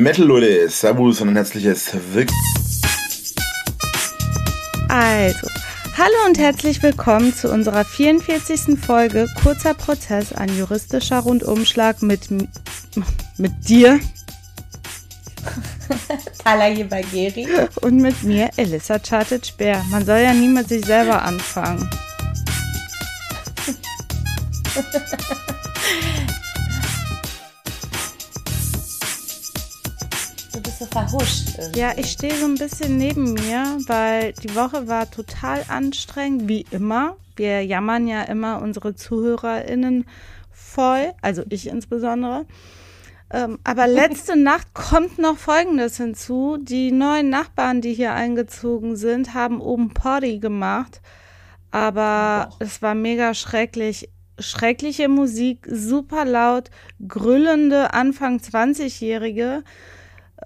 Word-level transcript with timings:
Metal 0.00 0.24
Leute, 0.24 0.70
Servus 0.70 1.20
und 1.20 1.28
ein 1.28 1.36
herzliches 1.36 1.92
Willkommen. 2.14 2.40
Also, 4.88 5.46
hallo 5.98 6.14
und 6.26 6.38
herzlich 6.38 6.82
willkommen 6.82 7.34
zu 7.34 7.52
unserer 7.52 7.84
44. 7.84 8.80
Folge 8.80 9.26
Kurzer 9.42 9.74
Prozess, 9.74 10.32
ein 10.32 10.56
juristischer 10.56 11.18
Rundumschlag 11.18 12.00
mit, 12.00 12.30
mit 12.30 13.68
dir. 13.68 14.00
Talaye 16.44 16.84
Bagheri. 16.84 17.46
Und 17.82 17.98
mit 17.98 18.22
mir, 18.22 18.48
Elissa 18.56 18.98
Chartic-Bär. 18.98 19.84
Man 19.90 20.06
soll 20.06 20.20
ja 20.20 20.32
nie 20.32 20.48
mit 20.48 20.66
sich 20.66 20.82
selber 20.86 21.20
anfangen. 21.20 21.90
so 30.80 30.86
verhuscht. 30.86 31.58
Irgendwie. 31.58 31.78
Ja, 31.78 31.92
ich 31.96 32.10
stehe 32.10 32.34
so 32.36 32.46
ein 32.46 32.56
bisschen 32.56 32.96
neben 32.96 33.34
mir, 33.34 33.78
weil 33.86 34.32
die 34.32 34.54
Woche 34.56 34.88
war 34.88 35.10
total 35.10 35.62
anstrengend, 35.68 36.48
wie 36.48 36.64
immer. 36.70 37.16
Wir 37.36 37.64
jammern 37.64 38.08
ja 38.08 38.22
immer 38.22 38.62
unsere 38.62 38.94
ZuhörerInnen 38.94 40.06
voll, 40.50 41.12
also 41.20 41.42
ich 41.50 41.68
insbesondere. 41.68 42.46
Ähm, 43.30 43.58
aber 43.62 43.86
letzte 44.02 44.36
Nacht 44.36 44.72
kommt 44.72 45.18
noch 45.18 45.36
Folgendes 45.36 45.98
hinzu. 45.98 46.56
Die 46.60 46.92
neuen 46.92 47.28
Nachbarn, 47.28 47.82
die 47.82 47.92
hier 47.92 48.14
eingezogen 48.14 48.96
sind, 48.96 49.34
haben 49.34 49.60
oben 49.60 49.92
Party 49.92 50.38
gemacht. 50.38 51.02
Aber 51.70 52.50
es 52.58 52.80
war 52.80 52.94
mega 52.94 53.34
schrecklich. 53.34 54.08
Schreckliche 54.38 55.10
Musik, 55.10 55.68
super 55.70 56.24
laut, 56.24 56.70
grüllende 57.06 57.92
Anfang 57.92 58.38
20-Jährige, 58.38 59.62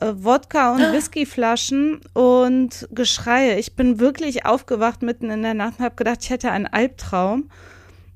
äh, 0.00 0.12
Wodka 0.16 0.72
und 0.72 0.92
Whiskyflaschen 0.92 2.00
und 2.12 2.88
Geschreie. 2.90 3.58
Ich 3.58 3.76
bin 3.76 3.98
wirklich 4.00 4.46
aufgewacht 4.46 5.02
mitten 5.02 5.30
in 5.30 5.42
der 5.42 5.54
Nacht 5.54 5.78
und 5.78 5.84
habe 5.84 5.96
gedacht, 5.96 6.18
ich 6.22 6.30
hätte 6.30 6.50
einen 6.50 6.66
Albtraum. 6.66 7.50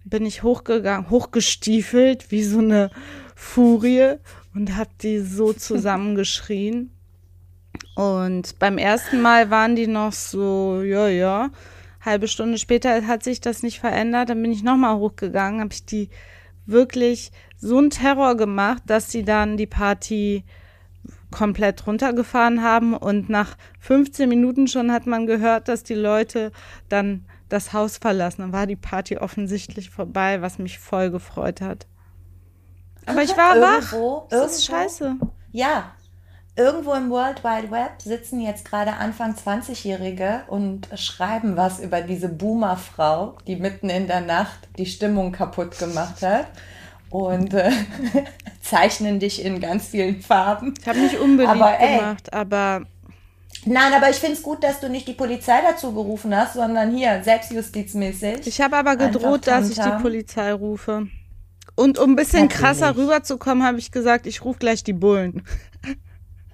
Bin 0.05 0.25
ich 0.25 0.43
hochgegangen, 0.43 1.11
hochgestiefelt 1.11 2.31
wie 2.31 2.43
so 2.43 2.59
eine 2.59 2.91
Furie 3.35 4.15
und 4.55 4.77
habe 4.77 4.91
die 5.03 5.21
so 5.21 5.53
zusammengeschrien. 5.55 6.91
Und 7.95 8.59
beim 8.59 8.79
ersten 8.79 9.21
Mal 9.21 9.51
waren 9.51 9.77
die 9.77 9.87
noch 9.87 10.13
so, 10.13 10.83
ja, 10.83 11.09
ja. 11.09 11.51
Halbe 12.01 12.29
Stunde 12.29 12.59
später 12.59 13.07
hat 13.07 13.23
sich 13.23 13.41
das 13.41 13.63
nicht 13.63 13.81
verändert. 13.81 14.31
Dann 14.31 14.41
bin 14.41 14.53
ich 14.53 14.63
nochmal 14.63 14.97
hochgegangen, 14.97 15.61
habe 15.61 15.73
ich 15.73 15.85
die 15.85 16.09
wirklich 16.65 17.33
so 17.57 17.79
einen 17.79 17.91
Terror 17.91 18.37
gemacht, 18.37 18.83
dass 18.87 19.11
sie 19.11 19.25
dann 19.25 19.57
die 19.57 19.67
Party 19.67 20.45
komplett 21.31 21.87
runtergefahren 21.87 22.63
haben. 22.63 22.95
Und 22.97 23.29
nach 23.29 23.57
15 23.81 24.29
Minuten 24.29 24.67
schon 24.69 24.93
hat 24.93 25.07
man 25.07 25.27
gehört, 25.27 25.69
dass 25.69 25.83
die 25.83 25.95
Leute 25.95 26.53
dann 26.89 27.25
das 27.49 27.73
Haus 27.73 27.99
verlassen. 27.99 28.43
Dann 28.43 28.53
war 28.53 28.67
die 28.67 28.77
Party 28.77 29.17
offensichtlich 29.19 29.91
vorbei, 29.91 30.43
was 30.43 30.59
mich 30.59 30.79
voll 30.79 31.11
gefreut 31.11 31.61
hat. 31.61 31.87
Aber 33.07 33.23
ich 33.23 33.37
war 33.37 33.57
Irgendwo- 33.57 34.23
wach. 34.23 34.29
Das 34.29 34.59
ist 34.59 34.69
irgendwo- 34.69 34.83
scheiße. 34.83 35.17
Ja. 35.53 35.93
Irgendwo 36.57 36.93
im 36.95 37.09
World 37.09 37.45
Wide 37.45 37.71
Web 37.71 38.03
sitzen 38.03 38.41
jetzt 38.41 38.65
gerade 38.65 38.95
Anfang 38.95 39.35
20-Jährige 39.37 40.41
und 40.49 40.89
schreiben 40.97 41.57
was 41.57 41.79
über 41.79 42.01
diese 42.01 42.29
Boomer-Frau, 42.29 43.39
die 43.47 43.55
mitten 43.57 43.89
in 43.89 44.09
der 44.09 44.23
Nacht 44.23 44.69
die 44.77 44.87
Stimmung 44.87 45.31
kaputt 45.31 45.79
gemacht 45.79 46.21
hat. 46.21 46.49
Und 47.11 47.55
äh, 47.55 47.71
zeichnen 48.69 49.19
dich 49.19 49.45
in 49.45 49.61
ganz 49.61 49.89
vielen 49.89 50.21
Farben. 50.21 50.75
Ich 50.81 50.87
habe 50.87 50.99
mich 50.99 51.19
unbeliebt 51.19 51.55
Aber, 51.55 51.79
ey. 51.81 51.99
gemacht, 51.99 52.33
aber 52.33 52.87
Nein, 53.65 53.93
aber 53.93 54.09
ich 54.09 54.17
finde 54.17 54.35
es 54.35 54.43
gut, 54.43 54.63
dass 54.63 54.81
du 54.81 54.89
nicht 54.89 55.09
die 55.09 55.15
Polizei 55.15 55.61
dazu 55.63 55.93
gerufen 55.93 56.35
hast, 56.35 56.55
sondern 56.55 56.95
hier 56.95 57.23
selbstjustizmäßig. 57.23 58.47
ich 58.47 58.61
habe 58.61 58.77
aber 58.77 58.97
gedroht, 58.97 59.47
dass 59.47 59.71
ich 59.71 59.79
die. 59.79 60.03
Polizei 60.03 60.53
rufe. 60.53 61.09
Und 61.75 61.99
um 61.99 62.13
ein 62.13 62.17
bisschen 62.17 62.43
Natürlich. 62.43 62.61
krasser 62.61 62.97
rüberzukommen, 62.97 63.65
habe 63.65 63.79
ich 63.79 63.91
gesagt, 63.91 64.27
ich 64.27 64.45
rufe 64.45 64.59
gleich 64.59 64.85
die 64.85 64.93
Bullen. 64.93 65.43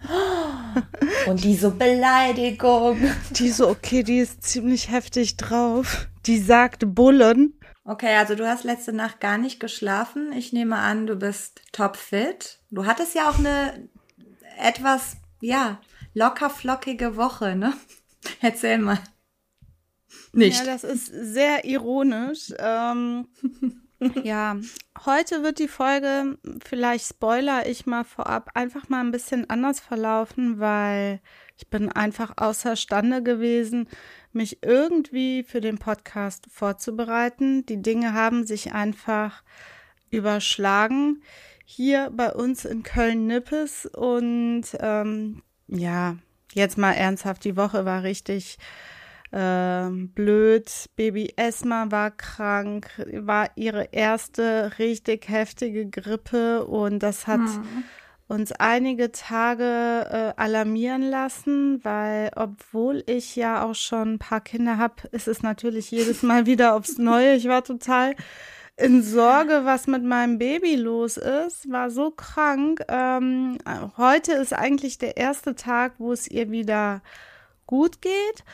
Und 1.27 1.43
diese 1.43 1.71
Beleidigung. 1.71 2.99
Die 3.31 3.49
so, 3.49 3.69
okay, 3.69 4.03
die 4.03 4.19
ist 4.19 4.43
ziemlich 4.43 4.91
heftig 4.91 5.37
drauf. 5.37 6.09
Die 6.27 6.39
sagt 6.39 6.95
Bullen. 6.95 7.55
Okay, 7.85 8.17
also 8.17 8.35
du 8.35 8.49
hast 8.49 8.65
letzte 8.65 8.95
Nacht 8.95 9.21
gar 9.21 9.37
nicht 9.37 9.61
geschlafen. 9.61 10.33
Ich 10.33 10.53
nehme 10.53 10.77
an, 10.77 11.07
du 11.07 11.17
bist 11.17 11.61
topfit. 11.73 12.61
Du 12.71 12.87
hattest 12.87 13.15
ja 13.15 13.29
auch 13.29 13.39
eine 13.39 13.89
etwas, 14.59 15.19
ja, 15.41 15.81
locker 16.15 16.49
flockige 16.49 17.17
Woche, 17.17 17.57
ne? 17.57 17.75
Erzähl 18.41 18.79
mal. 18.79 18.99
Nicht. 20.33 20.61
Ja, 20.61 20.65
das 20.65 20.83
ist 20.83 21.07
sehr 21.07 21.65
ironisch. 21.65 22.53
Ähm, 22.59 23.29
ja, 24.25 24.57
heute 25.05 25.43
wird 25.43 25.59
die 25.59 25.69
Folge, 25.69 26.39
vielleicht 26.65 27.07
spoiler 27.07 27.67
ich 27.67 27.87
mal 27.87 28.05
vorab, 28.05 28.51
einfach 28.55 28.89
mal 28.89 29.01
ein 29.01 29.13
bisschen 29.13 29.49
anders 29.51 29.81
verlaufen, 29.81 30.59
weil 30.61 31.21
ich 31.57 31.69
bin 31.69 31.91
einfach 31.91 32.33
außerstande 32.37 33.23
gewesen, 33.23 33.89
mich 34.33 34.63
irgendwie 34.63 35.43
für 35.43 35.61
den 35.61 35.79
Podcast 35.79 36.47
vorzubereiten. 36.51 37.65
Die 37.67 37.81
Dinge 37.81 38.13
haben 38.13 38.47
sich 38.47 38.73
einfach 38.73 39.43
überschlagen 40.11 41.23
hier 41.65 42.11
bei 42.13 42.33
uns 42.33 42.65
in 42.65 42.83
Köln-Nippes 42.83 43.87
und 43.87 44.65
ähm, 44.81 45.43
ja, 45.67 46.17
jetzt 46.53 46.79
mal 46.79 46.93
ernsthaft, 46.93 47.45
die 47.45 47.57
Woche 47.57 47.85
war 47.85 48.03
richtig 48.03 48.59
ähm, 49.37 50.11
blöd. 50.11 50.71
Baby 50.95 51.33
Esma 51.37 51.91
war 51.91 52.13
krank, 52.13 52.89
war 53.13 53.51
ihre 53.57 53.89
erste 53.91 54.79
richtig 54.79 55.29
heftige 55.29 55.87
Grippe 55.91 56.65
und 56.65 57.01
das 57.01 57.27
hat 57.27 57.41
uns 58.29 58.53
einige 58.53 59.11
Tage 59.11 59.65
äh, 59.65 60.41
alarmieren 60.41 61.03
lassen, 61.03 61.85
weil 61.85 62.31
obwohl 62.37 63.03
ich 63.07 63.35
ja 63.35 63.65
auch 63.65 63.75
schon 63.75 64.15
ein 64.15 64.19
paar 64.19 64.41
Kinder 64.41 64.79
habe, 64.79 65.09
ist 65.11 65.29
es 65.29 65.43
natürlich 65.43 65.91
jedes 65.91 66.23
Mal 66.23 66.47
wieder 66.47 66.77
aufs 66.77 66.97
Neue. 66.99 67.35
Ich 67.35 67.49
war 67.49 67.65
total 67.65 68.15
in 68.77 69.03
Sorge, 69.03 69.63
was 69.65 69.87
mit 69.87 70.05
meinem 70.05 70.39
Baby 70.39 70.77
los 70.77 71.17
ist, 71.17 71.71
war 71.71 71.91
so 71.91 72.11
krank. 72.13 72.85
Ähm, 72.89 73.59
heute 73.97 74.33
ist 74.33 74.53
eigentlich 74.53 74.99
der 74.99 75.17
erste 75.17 75.55
Tag, 75.55 75.95
wo 75.99 76.13
es 76.13 76.29
ihr 76.29 76.51
wieder 76.51 77.03
gut 77.67 78.01
geht. 78.01 78.45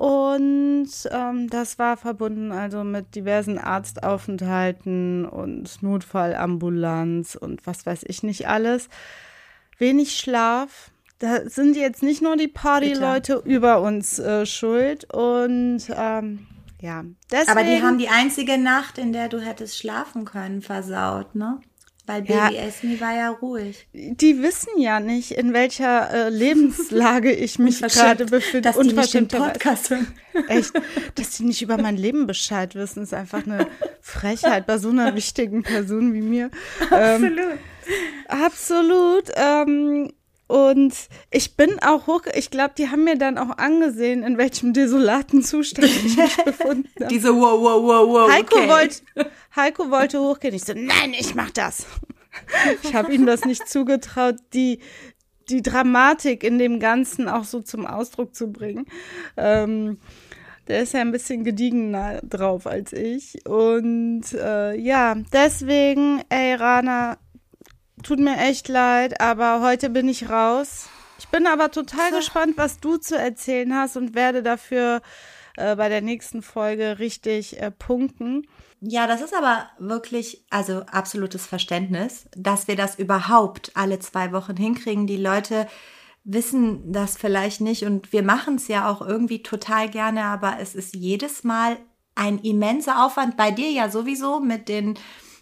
Und 0.00 0.88
ähm, 1.10 1.50
das 1.50 1.78
war 1.78 1.98
verbunden 1.98 2.52
also 2.52 2.84
mit 2.84 3.14
diversen 3.14 3.58
Arztaufenthalten 3.58 5.26
und 5.26 5.82
Notfallambulanz 5.82 7.34
und 7.34 7.66
was 7.66 7.84
weiß 7.84 8.04
ich 8.06 8.22
nicht 8.22 8.48
alles. 8.48 8.88
Wenig 9.76 10.16
Schlaf. 10.16 10.90
Da 11.18 11.46
sind 11.46 11.76
jetzt 11.76 12.02
nicht 12.02 12.22
nur 12.22 12.38
die 12.38 12.48
Partyleute 12.48 13.42
über 13.44 13.82
uns 13.82 14.18
äh, 14.18 14.46
schuld. 14.46 15.04
Und 15.12 15.82
ähm, 15.94 16.46
ja, 16.80 17.04
deswegen. 17.30 17.50
Aber 17.50 17.64
die 17.64 17.82
haben 17.82 17.98
die 17.98 18.08
einzige 18.08 18.56
Nacht, 18.56 18.96
in 18.96 19.12
der 19.12 19.28
du 19.28 19.38
hättest 19.38 19.76
schlafen 19.76 20.24
können, 20.24 20.62
versaut, 20.62 21.34
ne? 21.34 21.60
Weil 22.10 22.24
Ja. 22.28 22.48
Baby 22.48 22.56
Esmi 22.58 23.00
war 23.00 23.14
ja 23.14 23.28
ruhig. 23.30 23.86
die 23.92 24.42
wissen 24.42 24.78
ja 24.78 24.98
nicht, 24.98 25.30
in 25.30 25.52
welcher 25.52 26.10
äh, 26.12 26.28
Lebenslage 26.28 27.32
ich 27.32 27.60
mich 27.60 27.80
gerade 27.80 28.24
befinde. 28.24 28.62
dass 28.72 28.78
die 28.78 28.92
nicht 28.92 29.14
den. 29.14 29.28
Podcast 29.28 29.90
hören. 29.90 30.08
Echt, 30.48 30.72
dass 31.14 31.30
die 31.36 31.44
nicht 31.44 31.62
über 31.62 31.76
mein 31.76 31.96
Leben 31.96 32.26
Bescheid 32.26 32.74
wissen, 32.74 33.04
ist 33.04 33.14
einfach 33.14 33.46
eine 33.46 33.68
Frechheit 34.00 34.66
bei 34.66 34.78
so 34.78 34.88
einer 34.90 35.14
wichtigen 35.14 35.62
Person 35.62 36.12
wie 36.14 36.20
mir. 36.20 36.50
Ähm, 36.92 37.38
absolut. 38.28 39.24
Ähm, 39.36 40.12
und 40.50 40.92
ich 41.30 41.56
bin 41.56 41.78
auch 41.80 42.08
hoch, 42.08 42.22
ich 42.34 42.50
glaube, 42.50 42.74
die 42.76 42.88
haben 42.88 43.04
mir 43.04 43.16
dann 43.16 43.38
auch 43.38 43.56
angesehen, 43.58 44.24
in 44.24 44.36
welchem 44.36 44.72
desolaten 44.72 45.44
Zustand 45.44 45.86
ich 45.86 46.16
mich 46.16 46.36
befunden 46.44 46.90
habe. 46.98 47.06
Diese 47.06 47.32
wow, 47.32 47.60
wow, 47.60 47.80
wow, 47.80 48.08
wow. 48.08 48.30
Heiko, 48.32 48.56
okay. 48.56 48.68
wollte, 48.68 49.30
Heiko 49.54 49.90
wollte 49.92 50.18
hochgehen. 50.20 50.52
Ich 50.52 50.64
so, 50.64 50.72
nein, 50.74 51.14
ich 51.16 51.36
mach 51.36 51.50
das. 51.50 51.86
Ich 52.82 52.94
habe 52.94 53.12
ihm 53.12 53.26
das 53.26 53.44
nicht 53.44 53.68
zugetraut, 53.68 54.36
die, 54.54 54.78
die 55.50 55.62
Dramatik 55.62 56.44
in 56.44 56.58
dem 56.58 56.78
Ganzen 56.78 57.28
auch 57.28 57.44
so 57.44 57.60
zum 57.60 57.86
Ausdruck 57.86 58.34
zu 58.34 58.52
bringen. 58.52 58.86
Ähm, 59.36 59.98
der 60.68 60.82
ist 60.82 60.94
ja 60.94 61.00
ein 61.00 61.10
bisschen 61.10 61.42
gediegener 61.42 62.20
drauf 62.22 62.66
als 62.66 62.92
ich. 62.92 63.46
Und 63.46 64.32
äh, 64.32 64.76
ja, 64.76 65.16
deswegen, 65.32 66.22
ey, 66.28 66.54
Rana, 66.54 67.18
tut 68.02 68.18
mir 68.18 68.36
echt 68.38 68.68
leid, 68.68 69.20
aber 69.20 69.60
heute 69.62 69.90
bin 69.90 70.08
ich 70.08 70.28
raus. 70.28 70.88
Ich 71.18 71.28
bin 71.28 71.46
aber 71.46 71.70
total 71.70 72.10
gespannt, 72.12 72.54
was 72.56 72.80
du 72.80 72.96
zu 72.96 73.16
erzählen 73.16 73.74
hast 73.74 73.96
und 73.96 74.14
werde 74.14 74.42
dafür 74.42 75.02
äh, 75.56 75.76
bei 75.76 75.88
der 75.88 76.00
nächsten 76.00 76.42
Folge 76.42 76.98
richtig 76.98 77.60
äh, 77.60 77.70
punkten. 77.70 78.46
Ja, 78.80 79.06
das 79.06 79.20
ist 79.20 79.34
aber 79.34 79.68
wirklich, 79.78 80.44
also 80.48 80.80
absolutes 80.90 81.46
Verständnis, 81.46 82.24
dass 82.34 82.66
wir 82.66 82.76
das 82.76 82.98
überhaupt 82.98 83.72
alle 83.74 83.98
zwei 83.98 84.32
Wochen 84.32 84.56
hinkriegen. 84.56 85.06
Die 85.06 85.18
Leute 85.18 85.66
wissen 86.24 86.92
das 86.92 87.18
vielleicht 87.18 87.60
nicht 87.60 87.84
und 87.84 88.12
wir 88.12 88.22
machen 88.22 88.54
es 88.54 88.68
ja 88.68 88.90
auch 88.90 89.02
irgendwie 89.02 89.42
total 89.42 89.90
gerne, 89.90 90.24
aber 90.24 90.56
es 90.60 90.74
ist 90.74 90.94
jedes 90.94 91.44
Mal 91.44 91.76
ein 92.14 92.38
immenser 92.38 93.04
Aufwand. 93.04 93.36
Bei 93.36 93.50
dir 93.50 93.70
ja 93.70 93.90
sowieso 93.90 94.40
mit 94.40 94.68
den 94.68 94.98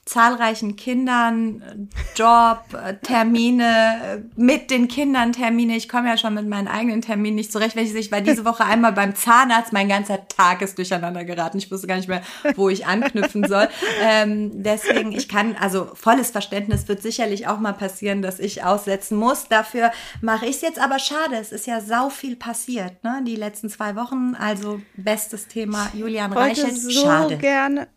zahlreichen 0.08 0.76
Kindern, 0.76 1.88
Job, 2.16 2.60
Termine, 3.02 4.24
mit 4.36 4.70
den 4.70 4.88
Kindern 4.88 5.32
Termine. 5.32 5.76
Ich 5.76 5.88
komme 5.88 6.08
ja 6.08 6.16
schon 6.16 6.34
mit 6.34 6.48
meinen 6.48 6.68
eigenen 6.68 7.02
Terminen 7.02 7.36
nicht 7.36 7.52
zurecht. 7.52 7.76
Wenn 7.76 7.84
ich, 7.84 7.94
ich 7.94 8.10
war 8.10 8.20
diese 8.20 8.44
Woche 8.44 8.64
einmal 8.64 8.92
beim 8.92 9.14
Zahnarzt, 9.14 9.72
mein 9.72 9.88
ganzer 9.88 10.26
Tag 10.28 10.62
ist 10.62 10.78
durcheinander 10.78 11.24
geraten. 11.24 11.58
Ich 11.58 11.70
wusste 11.70 11.86
gar 11.86 11.96
nicht 11.96 12.08
mehr, 12.08 12.22
wo 12.56 12.68
ich 12.68 12.86
anknüpfen 12.86 13.46
soll. 13.46 13.68
Ähm, 14.02 14.62
deswegen, 14.62 15.12
ich 15.12 15.28
kann, 15.28 15.56
also 15.60 15.90
volles 15.94 16.30
Verständnis 16.30 16.88
wird 16.88 17.02
sicherlich 17.02 17.46
auch 17.46 17.58
mal 17.58 17.72
passieren, 17.72 18.22
dass 18.22 18.38
ich 18.38 18.64
aussetzen 18.64 19.18
muss. 19.18 19.48
Dafür 19.48 19.90
mache 20.22 20.46
ich 20.46 20.56
es 20.56 20.62
jetzt 20.62 20.78
aber 20.78 20.98
schade. 20.98 21.36
Es 21.36 21.52
ist 21.52 21.66
ja 21.66 21.80
sau 21.80 22.08
viel 22.08 22.36
passiert, 22.36 23.02
ne? 23.04 23.22
Die 23.26 23.36
letzten 23.36 23.68
zwei 23.68 23.96
Wochen. 23.96 24.34
Also 24.38 24.80
bestes 24.96 25.48
Thema 25.48 25.90
Julian 25.94 26.32
Reichelt. 26.32 26.76
so 26.80 26.90
Schade. 26.90 27.36
gerne. 27.36 27.88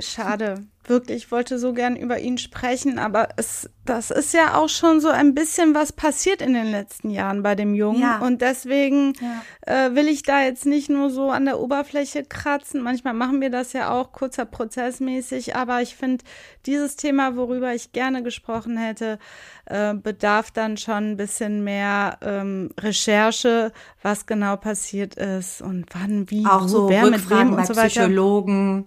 Schade 0.00 0.66
wirklich, 0.88 1.24
ich 1.24 1.30
wollte 1.30 1.58
so 1.58 1.72
gern 1.72 1.96
über 1.96 2.18
ihn 2.18 2.38
sprechen, 2.38 2.98
aber 2.98 3.28
es, 3.36 3.68
das 3.84 4.10
ist 4.10 4.32
ja 4.32 4.54
auch 4.54 4.68
schon 4.68 5.00
so 5.00 5.08
ein 5.08 5.34
bisschen 5.34 5.74
was 5.74 5.92
passiert 5.92 6.42
in 6.42 6.54
den 6.54 6.70
letzten 6.70 7.10
Jahren 7.10 7.42
bei 7.42 7.54
dem 7.54 7.74
Jungen. 7.74 8.00
Ja. 8.00 8.18
Und 8.18 8.40
deswegen 8.40 9.12
ja. 9.20 9.86
äh, 9.86 9.94
will 9.94 10.08
ich 10.08 10.22
da 10.22 10.42
jetzt 10.42 10.66
nicht 10.66 10.88
nur 10.88 11.10
so 11.10 11.30
an 11.30 11.44
der 11.44 11.60
Oberfläche 11.60 12.24
kratzen. 12.24 12.82
Manchmal 12.82 13.14
machen 13.14 13.40
wir 13.40 13.50
das 13.50 13.72
ja 13.72 13.90
auch 13.90 14.12
kurzer 14.12 14.44
prozessmäßig, 14.44 15.56
aber 15.56 15.82
ich 15.82 15.96
finde, 15.96 16.24
dieses 16.66 16.96
Thema, 16.96 17.36
worüber 17.36 17.74
ich 17.74 17.92
gerne 17.92 18.22
gesprochen 18.22 18.76
hätte, 18.76 19.18
äh, 19.66 19.94
bedarf 19.94 20.50
dann 20.50 20.76
schon 20.76 21.12
ein 21.12 21.16
bisschen 21.16 21.64
mehr 21.64 22.18
ähm, 22.22 22.70
Recherche, 22.78 23.72
was 24.02 24.26
genau 24.26 24.56
passiert 24.56 25.14
ist 25.14 25.62
und 25.62 25.86
wann, 25.92 26.30
wie, 26.30 26.46
auch 26.46 26.68
so 26.68 26.88
wer 26.88 27.04
Rückfragen 27.04 27.50
mit 27.50 27.56
wem 27.56 27.58
und 27.58 27.66
so 27.66 27.76
weiter. 27.76 27.88
Psychologen. 27.88 28.86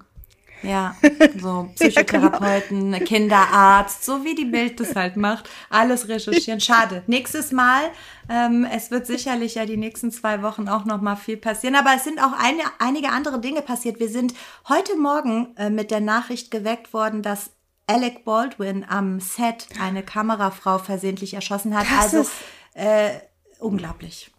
Ja, 0.64 0.96
so 1.40 1.70
Psychotherapeuten, 1.76 2.92
genau. 2.92 3.06
Kinderarzt, 3.06 4.04
so 4.04 4.24
wie 4.24 4.36
die 4.36 4.46
Bild 4.52 4.80
das 4.80 4.96
halt 4.96 5.18
macht. 5.18 5.50
Alles 5.70 6.08
recherchieren. 6.08 6.60
Schade. 6.60 7.04
Nächstes 7.08 7.52
Mal, 7.52 7.84
ähm, 8.30 8.66
es 8.72 8.92
wird 8.92 9.08
sicherlich 9.08 9.56
ja 9.56 9.66
die 9.66 9.78
nächsten 9.78 10.12
zwei 10.12 10.42
Wochen 10.42 10.68
auch 10.68 10.86
noch 10.86 11.02
mal 11.02 11.16
viel 11.16 11.38
passieren. 11.38 11.76
Aber 11.76 11.92
es 11.96 12.04
sind 12.04 12.20
auch 12.20 12.34
eine, 12.34 12.62
einige 12.80 13.10
andere 13.10 13.40
Dinge 13.40 13.62
passiert. 13.62 14.00
Wir 14.00 14.10
sind 14.10 14.34
heute 14.70 14.96
Morgen 14.98 15.56
äh, 15.58 15.70
mit 15.70 15.92
der 15.92 16.02
Nachricht 16.02 16.52
geweckt 16.52 16.94
worden, 16.94 17.22
dass 17.22 17.52
Alec 17.88 18.24
Baldwin 18.24 18.86
am 18.88 19.20
Set 19.20 19.68
eine 19.82 20.04
Kamerafrau 20.04 20.78
versehentlich 20.78 21.34
erschossen 21.34 21.76
hat. 21.78 21.88
Das 21.90 22.14
also 22.14 22.30
äh, 22.74 23.20
unglaublich. 23.60 24.32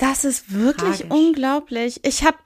Das 0.00 0.24
ist 0.24 0.54
wirklich 0.54 1.00
Tragisch. 1.00 1.10
unglaublich. 1.10 2.00
Ich 2.04 2.24
habe 2.24 2.38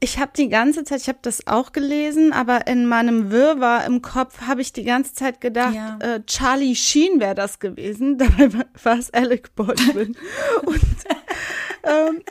ich 0.00 0.18
hab 0.18 0.32
die 0.32 0.48
ganze 0.48 0.82
Zeit, 0.82 1.02
ich 1.02 1.08
habe 1.08 1.18
das 1.20 1.46
auch 1.46 1.72
gelesen, 1.72 2.32
aber 2.32 2.66
in 2.66 2.86
meinem 2.86 3.30
Wirrwarr 3.30 3.84
im 3.84 4.00
Kopf 4.00 4.40
habe 4.46 4.62
ich 4.62 4.72
die 4.72 4.84
ganze 4.84 5.12
Zeit 5.12 5.42
gedacht, 5.42 5.74
ja. 5.74 5.98
äh, 6.00 6.22
Charlie 6.24 6.74
Sheen 6.74 7.20
wäre 7.20 7.34
das 7.34 7.58
gewesen. 7.58 8.16
Dabei 8.18 8.50
war 8.82 8.98
es 8.98 9.12
Alec 9.12 9.54
Baldwin. 9.54 10.16
Und 10.64 10.80
ähm, 11.84 12.22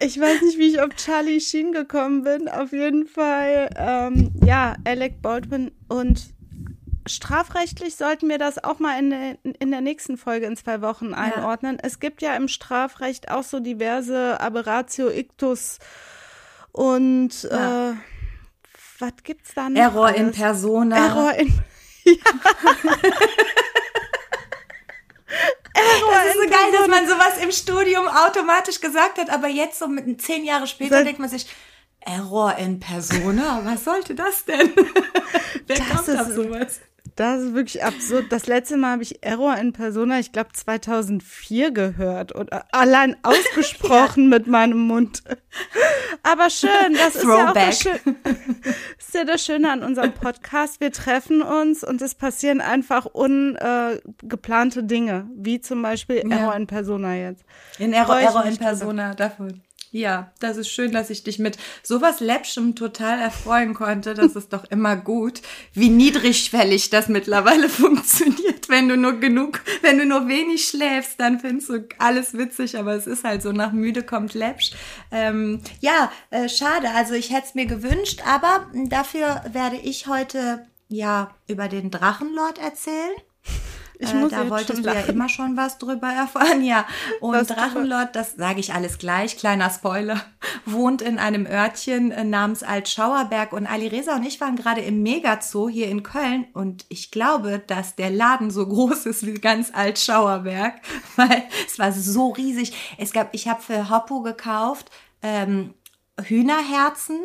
ich 0.00 0.20
weiß 0.20 0.42
nicht, 0.42 0.56
wie 0.58 0.68
ich 0.68 0.80
auf 0.80 0.94
Charlie 0.94 1.40
Sheen 1.40 1.72
gekommen 1.72 2.22
bin. 2.22 2.48
Auf 2.48 2.70
jeden 2.70 3.06
Fall, 3.08 3.70
ähm, 3.76 4.30
ja, 4.44 4.76
Alec 4.84 5.20
Baldwin 5.20 5.72
und 5.88 6.22
strafrechtlich 7.06 7.96
sollten 7.96 8.28
wir 8.28 8.38
das 8.38 8.62
auch 8.62 8.78
mal 8.78 8.98
in, 8.98 9.10
der, 9.10 9.38
in 9.42 9.70
der 9.70 9.80
nächsten 9.80 10.16
Folge 10.16 10.46
in 10.46 10.56
zwei 10.56 10.80
Wochen 10.80 11.14
einordnen. 11.14 11.76
Ja. 11.76 11.80
Es 11.82 12.00
gibt 12.00 12.22
ja 12.22 12.34
im 12.36 12.48
Strafrecht 12.48 13.30
auch 13.30 13.42
so 13.42 13.60
diverse 13.60 14.40
Aberratio 14.40 15.10
Ictus 15.10 15.78
und 16.72 17.42
ja. 17.44 17.90
äh, 17.90 17.94
was 18.98 19.12
gibt's 19.22 19.54
da 19.54 19.68
noch? 19.68 19.80
Error 19.80 20.06
alles? 20.06 20.20
in 20.20 20.32
persona. 20.32 20.96
Error 20.96 21.34
in 21.34 21.48
ja. 22.04 22.14
das 25.74 26.26
ist 26.26 26.34
so 26.34 26.48
geil, 26.48 26.72
dass 26.72 26.88
man 26.88 27.06
sowas 27.06 27.42
im 27.42 27.52
Studium 27.52 28.06
automatisch 28.08 28.80
gesagt 28.80 29.18
hat, 29.18 29.30
aber 29.30 29.48
jetzt 29.48 29.78
so 29.78 29.88
mit 29.88 30.20
zehn 30.20 30.44
Jahre 30.44 30.66
später 30.66 30.96
Seit 30.96 31.06
denkt 31.06 31.20
man 31.20 31.28
sich, 31.28 31.46
Error 32.00 32.56
in 32.58 32.80
persona, 32.80 33.60
was 33.64 33.84
sollte 33.84 34.14
das 34.14 34.44
denn? 34.44 34.72
Wer 35.66 35.76
das 35.76 35.88
kommt 35.88 36.20
auf 36.20 36.28
sowas? 36.28 36.80
Das 37.16 37.42
ist 37.42 37.54
wirklich 37.54 37.84
absurd. 37.84 38.26
Das 38.30 38.46
letzte 38.46 38.76
Mal 38.76 38.92
habe 38.92 39.02
ich 39.04 39.22
Error 39.22 39.56
in 39.56 39.72
Persona, 39.72 40.18
ich 40.18 40.32
glaube 40.32 40.50
2004 40.52 41.70
gehört 41.70 42.32
und 42.32 42.50
allein 42.74 43.16
ausgesprochen 43.22 44.24
ja. 44.24 44.38
mit 44.38 44.46
meinem 44.48 44.78
Mund. 44.78 45.22
Aber 46.24 46.50
schön, 46.50 46.94
das 46.94 47.14
ist 47.14 47.24
ja 47.24 47.50
auch 47.50 47.52
das, 47.52 47.80
Schön, 47.80 47.92
ist 48.98 49.14
ja 49.14 49.24
das 49.24 49.44
Schöne 49.44 49.70
an 49.70 49.84
unserem 49.84 50.12
Podcast. 50.12 50.80
Wir 50.80 50.90
treffen 50.90 51.40
uns 51.42 51.84
und 51.84 52.02
es 52.02 52.16
passieren 52.16 52.60
einfach 52.60 53.04
ungeplante 53.06 54.80
äh, 54.80 54.84
Dinge, 54.84 55.28
wie 55.36 55.60
zum 55.60 55.82
Beispiel 55.82 56.24
ja. 56.28 56.36
Error 56.36 56.56
in 56.56 56.66
Persona 56.66 57.14
jetzt. 57.14 57.44
In 57.78 57.92
Error, 57.92 58.18
Error 58.18 58.44
in 58.44 58.56
Persona, 58.56 59.14
davon. 59.14 59.62
Ja, 59.94 60.32
das 60.40 60.56
ist 60.56 60.70
schön, 60.70 60.90
dass 60.90 61.08
ich 61.08 61.22
dich 61.22 61.38
mit 61.38 61.56
sowas 61.84 62.18
Läppschem 62.18 62.74
total 62.74 63.20
erfreuen 63.20 63.74
konnte. 63.74 64.14
Das 64.14 64.34
ist 64.34 64.52
doch 64.52 64.64
immer 64.64 64.96
gut, 64.96 65.40
wie 65.72 65.88
niedrigschwellig 65.88 66.90
das 66.90 67.06
mittlerweile 67.06 67.68
funktioniert. 67.68 68.68
Wenn 68.68 68.88
du 68.88 68.96
nur 68.96 69.20
genug, 69.20 69.60
wenn 69.82 69.98
du 69.98 70.04
nur 70.04 70.26
wenig 70.26 70.66
schläfst, 70.66 71.20
dann 71.20 71.38
findest 71.38 71.68
du 71.68 71.86
alles 72.00 72.36
witzig, 72.36 72.76
aber 72.76 72.94
es 72.94 73.06
ist 73.06 73.22
halt 73.22 73.42
so, 73.42 73.52
nach 73.52 73.70
müde 73.70 74.02
kommt 74.02 74.34
Läppsch. 74.34 74.72
Ähm, 75.12 75.60
ja, 75.78 76.10
äh, 76.30 76.48
schade. 76.48 76.90
Also 76.90 77.14
ich 77.14 77.30
hätte 77.30 77.46
es 77.46 77.54
mir 77.54 77.66
gewünscht, 77.66 78.20
aber 78.26 78.68
dafür 78.88 79.44
werde 79.52 79.76
ich 79.76 80.08
heute 80.08 80.66
ja 80.88 81.30
über 81.46 81.68
den 81.68 81.92
Drachenlord 81.92 82.58
erzählen. 82.58 83.14
Ich 83.98 84.12
äh, 84.12 84.16
muss 84.16 84.30
da 84.30 84.48
wolltest 84.50 84.84
du 84.84 84.88
ja 84.90 85.00
immer 85.02 85.28
schon 85.28 85.56
was 85.56 85.78
drüber 85.78 86.08
erfahren, 86.08 86.64
ja. 86.64 86.86
Und 87.20 87.34
was 87.34 87.48
Drachenlord, 87.48 88.14
das 88.16 88.34
sage 88.34 88.60
ich 88.60 88.74
alles 88.74 88.98
gleich, 88.98 89.36
kleiner 89.36 89.70
Spoiler, 89.70 90.20
wohnt 90.66 91.02
in 91.02 91.18
einem 91.18 91.46
Örtchen 91.46 92.10
äh, 92.10 92.24
namens 92.24 92.62
Altschauerberg 92.62 93.52
und 93.52 93.66
Ali 93.66 93.86
Reza 93.88 94.16
und 94.16 94.26
ich 94.26 94.40
waren 94.40 94.56
gerade 94.56 94.80
im 94.80 95.02
Megazoo 95.02 95.68
hier 95.68 95.88
in 95.88 96.02
Köln 96.02 96.46
und 96.52 96.84
ich 96.88 97.10
glaube, 97.10 97.62
dass 97.66 97.94
der 97.94 98.10
Laden 98.10 98.50
so 98.50 98.66
groß 98.68 99.06
ist 99.06 99.26
wie 99.26 99.34
ganz 99.34 99.70
Altschauerberg, 99.72 100.74
weil 101.16 101.44
es 101.66 101.78
war 101.78 101.92
so 101.92 102.30
riesig. 102.30 102.72
Es 102.98 103.12
gab, 103.12 103.28
ich 103.32 103.48
habe 103.48 103.62
für 103.62 103.90
Hoppo 103.90 104.22
gekauft 104.22 104.90
ähm, 105.24 105.74
Hühnerherzen, 106.22 107.20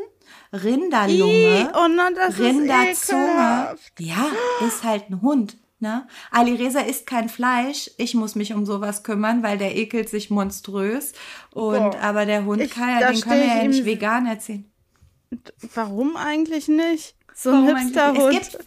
Rinderlunge, 0.51 1.31
Ii, 1.33 1.67
oh 1.75 1.87
nein, 1.87 2.15
Rinderzunge. 2.17 3.77
Ja, 3.99 4.25
ist 4.65 4.83
halt 4.83 5.09
ein 5.09 5.21
Hund. 5.21 5.57
Ne? 5.81 6.07
Ali 6.31 6.55
Reza 6.55 6.81
isst 6.81 7.07
kein 7.07 7.29
Fleisch. 7.29 7.89
Ich 7.97 8.13
muss 8.13 8.35
mich 8.35 8.53
um 8.53 8.65
sowas 8.65 9.03
kümmern, 9.03 9.43
weil 9.43 9.57
der 9.57 9.77
ekelt 9.77 10.09
sich 10.09 10.29
monströs. 10.29 11.13
Und 11.51 11.91
Boah. 11.91 11.99
aber 12.01 12.25
der 12.25 12.43
Hund 12.43 12.61
ich, 12.61 12.71
kann 12.71 12.99
ja, 12.99 13.11
den 13.11 13.21
können 13.21 13.41
wir 13.41 13.47
ja 13.47 13.63
nicht 13.63 13.85
vegan 13.85 14.25
erziehen. 14.25 14.69
Warum 15.73 16.17
eigentlich 16.17 16.67
nicht? 16.67 17.15
So 17.33 17.51
ein 17.51 17.77
Hipsterhund. 17.77 18.35
Es 18.35 18.51
gibt, 18.51 18.65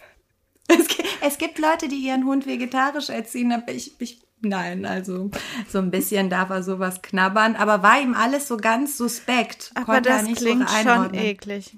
es, 0.67 1.07
es 1.21 1.37
gibt 1.37 1.59
Leute, 1.59 1.87
die 1.87 1.97
ihren 1.97 2.25
Hund 2.25 2.47
vegetarisch 2.47 3.09
erziehen, 3.09 3.51
aber 3.51 3.71
ich, 3.71 3.99
ich 3.99 4.23
Nein, 4.45 4.85
also 4.85 5.31
so 5.69 5.79
ein 5.79 5.89
bisschen 5.89 6.29
darf 6.29 6.49
er 6.49 6.63
sowas 6.63 7.01
knabbern, 7.01 7.55
aber 7.55 7.81
war 7.81 8.01
ihm 8.01 8.13
alles 8.13 8.49
so 8.49 8.57
ganz 8.57 8.97
suspekt. 8.97 9.71
Aber 9.73 9.85
Konnte 9.85 10.09
das 10.09 10.25
klingt 10.33 10.69
so 10.69 10.75
schon 10.83 11.13
eklig. 11.13 11.77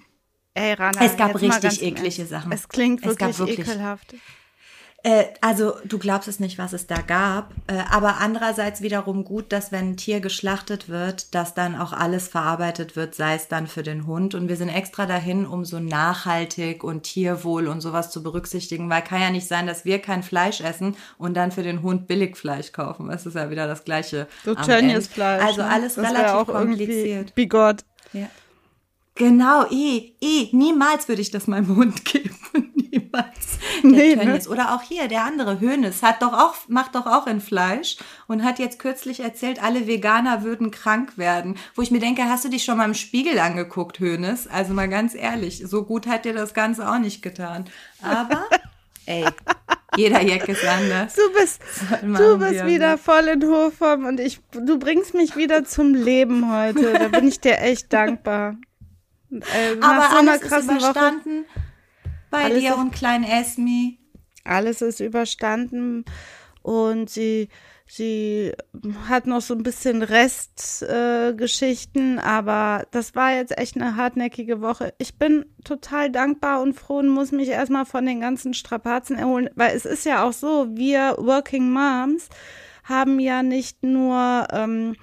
Ey, 0.56 0.74
Rana, 0.74 1.06
es 1.06 1.16
gab 1.16 1.40
richtig 1.40 1.84
eklige 1.84 2.26
Sachen. 2.26 2.52
Es 2.52 2.68
klingt 2.68 3.06
wirklich, 3.06 3.30
es 3.30 3.40
wirklich 3.40 3.60
ekelhaft. 3.60 4.16
Äh, 5.06 5.26
also 5.40 5.76
du 5.86 6.00
glaubst 6.00 6.28
es 6.28 6.40
nicht, 6.40 6.58
was 6.58 6.74
es 6.74 6.88
da 6.88 6.96
gab, 6.96 7.54
äh, 7.68 7.78
aber 7.92 8.18
andererseits 8.22 8.82
wiederum 8.82 9.24
gut, 9.24 9.52
dass 9.52 9.72
wenn 9.72 9.90
ein 9.90 9.98
Tier 9.98 10.20
geschlachtet 10.20 10.90
wird, 10.90 11.36
dass 11.36 11.54
dann 11.54 11.76
auch 11.76 11.94
alles 11.94 12.28
verarbeitet 12.28 12.96
wird, 12.96 13.14
sei 13.14 13.36
es 13.36 13.48
dann 13.48 13.68
für 13.68 13.84
den 13.84 14.08
Hund. 14.08 14.34
Und 14.34 14.50
wir 14.50 14.56
sind 14.56 14.70
extra 14.70 15.06
dahin, 15.06 15.46
um 15.46 15.64
so 15.64 15.80
nachhaltig 15.80 16.84
und 16.84 17.04
Tierwohl 17.04 17.68
und 17.68 17.82
sowas 17.82 18.10
zu 18.10 18.24
berücksichtigen, 18.24 18.90
weil 18.90 19.04
kann 19.04 19.22
ja 19.22 19.30
nicht 19.30 19.48
sein, 19.48 19.68
dass 19.68 19.86
wir 19.86 20.00
kein 20.00 20.24
Fleisch 20.24 20.60
essen 20.62 20.96
und 21.20 21.36
dann 21.36 21.52
für 21.52 21.62
den 21.62 21.84
Hund 21.84 22.08
Billigfleisch 22.08 22.72
kaufen. 22.72 23.08
Das 23.08 23.28
ist 23.28 23.36
ja 23.36 23.52
wieder 23.52 23.68
das 23.68 23.84
gleiche. 23.84 24.26
So 24.44 24.56
Tönnies 24.56 25.08
Fleisch. 25.08 25.44
Also 25.44 25.62
ne? 25.62 25.70
alles 25.70 25.96
das 25.96 26.10
relativ 26.10 26.32
auch 26.32 26.48
kompliziert. 26.48 27.36
Bigott. 27.36 27.86
Ja. 28.12 28.28
Genau, 29.14 29.66
eh, 29.70 30.14
eh, 30.20 30.50
niemals 30.52 31.08
würde 31.08 31.22
ich 31.22 31.30
das 31.30 31.46
meinem 31.46 31.76
Hund 31.76 32.04
geben. 32.06 32.74
Niemals. 33.16 33.60
Der 33.84 33.90
nee. 33.90 34.16
Ne? 34.16 34.40
Oder 34.50 34.76
auch 34.76 34.82
hier, 34.82 35.08
der 35.08 35.24
andere, 35.24 35.60
Hönes, 35.60 36.04
hat 36.04 36.22
doch 36.22 36.34
auch, 36.34 36.56
macht 36.68 36.96
doch 36.96 37.06
auch 37.06 37.28
in 37.28 37.42
Fleisch 37.42 37.98
und 38.28 38.44
hat 38.44 38.60
jetzt 38.60 38.80
kürzlich 38.80 39.20
erzählt, 39.20 39.62
alle 39.62 39.88
Veganer 39.88 40.44
würden 40.44 40.72
krank 40.72 41.18
werden. 41.18 41.58
Wo 41.76 41.82
ich 41.82 41.92
mir 41.92 42.00
denke, 42.00 42.24
hast 42.26 42.46
du 42.46 42.50
dich 42.50 42.64
schon 42.64 42.78
mal 42.78 42.86
im 42.86 42.94
Spiegel 42.94 43.40
angeguckt, 43.40 44.00
Hönes? 44.00 44.48
Also 44.48 44.74
mal 44.74 44.90
ganz 44.90 45.16
ehrlich, 45.16 45.64
so 45.66 45.84
gut 45.84 46.08
hat 46.08 46.26
dir 46.26 46.34
das 46.34 46.54
Ganze 46.54 46.90
auch 46.90 47.00
nicht 47.00 47.22
getan. 47.22 47.66
Aber, 48.02 48.46
ey, 49.06 49.26
jeder 49.98 50.22
Jack 50.22 50.48
ist 50.50 50.66
anders. 50.66 51.16
Du 51.16 51.34
bist, 51.34 51.62
du 52.02 52.38
bist 52.38 52.66
wieder 52.66 52.98
voll 52.98 53.28
in 53.28 53.44
Hochform 53.44 54.06
und 54.06 54.20
ich, 54.20 54.40
du 54.52 54.78
bringst 54.78 55.14
mich 55.14 55.36
wieder 55.36 55.64
zum 55.64 55.94
Leben 55.94 56.52
heute. 56.52 56.94
Da 56.94 57.08
bin 57.08 57.28
ich 57.28 57.40
dir 57.40 57.60
echt 57.60 57.94
dankbar. 57.94 58.58
Äh, 59.32 59.78
Aber 59.82 60.10
so 60.10 60.18
alles 60.18 60.42
ist 60.42 60.64
überstanden 60.64 61.44
Woche, 61.44 61.65
bei 62.44 62.60
dir 62.60 62.78
und 62.78 62.92
Klein 62.92 63.24
Esmi. 63.24 64.00
Alles 64.44 64.82
ist 64.82 65.00
überstanden 65.00 66.06
und 66.62 67.10
sie 67.10 67.50
Sie 67.88 68.52
hat 69.08 69.28
noch 69.28 69.42
so 69.42 69.54
ein 69.54 69.62
bisschen 69.62 70.02
Restgeschichten, 70.02 72.18
äh, 72.18 72.22
aber 72.22 72.88
das 72.90 73.14
war 73.14 73.32
jetzt 73.32 73.56
echt 73.60 73.76
eine 73.76 73.96
hartnäckige 73.96 74.60
Woche. 74.60 74.96
Ich 74.98 75.20
bin 75.20 75.46
total 75.64 76.10
dankbar 76.10 76.64
und 76.64 76.74
froh 76.74 76.98
und 76.98 77.10
muss 77.10 77.32
mich 77.32 77.50
erstmal 77.50 77.86
von 77.86 78.08
den 78.08 78.22
ganzen 78.22 78.56
Strapazen 78.56 79.18
erholen, 79.18 79.52
weil 79.54 79.76
es 79.76 79.86
ist 79.86 80.04
ja 80.04 80.24
auch 80.24 80.34
so, 80.34 80.76
wir 80.76 81.16
Working 81.20 81.72
Moms 81.72 82.28
haben 82.84 83.20
ja 83.20 83.44
nicht 83.44 83.84
nur 83.84 84.48
ähm, 84.52 84.96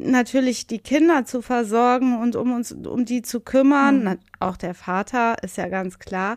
natürlich 0.00 0.66
die 0.66 0.78
Kinder 0.78 1.24
zu 1.24 1.42
versorgen 1.42 2.20
und 2.20 2.36
um 2.36 2.52
uns 2.52 2.72
um 2.72 3.04
die 3.04 3.22
zu 3.22 3.40
kümmern, 3.40 4.04
mhm. 4.04 4.18
auch 4.38 4.56
der 4.56 4.74
Vater 4.74 5.36
ist 5.42 5.56
ja 5.56 5.68
ganz 5.68 5.98
klar, 5.98 6.36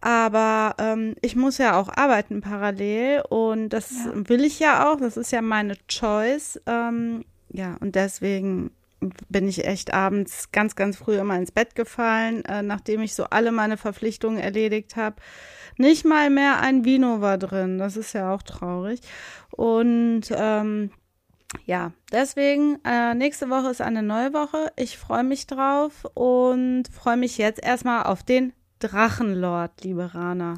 aber 0.00 0.76
ähm, 0.78 1.16
ich 1.22 1.34
muss 1.34 1.58
ja 1.58 1.78
auch 1.78 1.88
arbeiten 1.88 2.40
parallel 2.40 3.22
und 3.28 3.70
das 3.70 3.90
ja. 3.90 4.28
will 4.28 4.44
ich 4.44 4.60
ja 4.60 4.88
auch. 4.88 4.96
Das 4.96 5.16
ist 5.16 5.32
ja 5.32 5.42
meine 5.42 5.76
Choice. 5.88 6.60
Ähm, 6.66 7.24
ja, 7.50 7.76
und 7.80 7.94
deswegen 7.94 8.70
bin 9.28 9.48
ich 9.48 9.64
echt 9.64 9.94
abends 9.94 10.50
ganz, 10.52 10.76
ganz 10.76 10.96
früh 10.96 11.18
immer 11.18 11.36
ins 11.36 11.52
Bett 11.52 11.74
gefallen, 11.74 12.44
äh, 12.44 12.62
nachdem 12.62 13.00
ich 13.00 13.14
so 13.14 13.24
alle 13.24 13.52
meine 13.52 13.76
Verpflichtungen 13.76 14.38
erledigt 14.38 14.96
habe. 14.96 15.16
Nicht 15.76 16.04
mal 16.04 16.30
mehr 16.30 16.60
ein 16.60 16.84
Vino 16.84 17.20
war 17.20 17.38
drin. 17.38 17.78
Das 17.78 17.96
ist 17.96 18.12
ja 18.12 18.32
auch 18.32 18.42
traurig. 18.42 19.00
Und 19.50 20.22
ähm, 20.32 20.90
ja, 21.64 21.92
deswegen, 22.12 22.78
äh, 22.84 23.14
nächste 23.14 23.48
Woche 23.48 23.70
ist 23.70 23.80
eine 23.80 24.02
neue 24.02 24.32
Woche. 24.32 24.72
Ich 24.76 24.98
freue 24.98 25.24
mich 25.24 25.46
drauf 25.46 26.06
und 26.14 26.84
freue 26.92 27.16
mich 27.16 27.38
jetzt 27.38 27.62
erstmal 27.62 28.04
auf 28.04 28.22
den 28.22 28.52
Drachenlord, 28.80 29.72
liebe 29.82 30.14
Rana. 30.14 30.54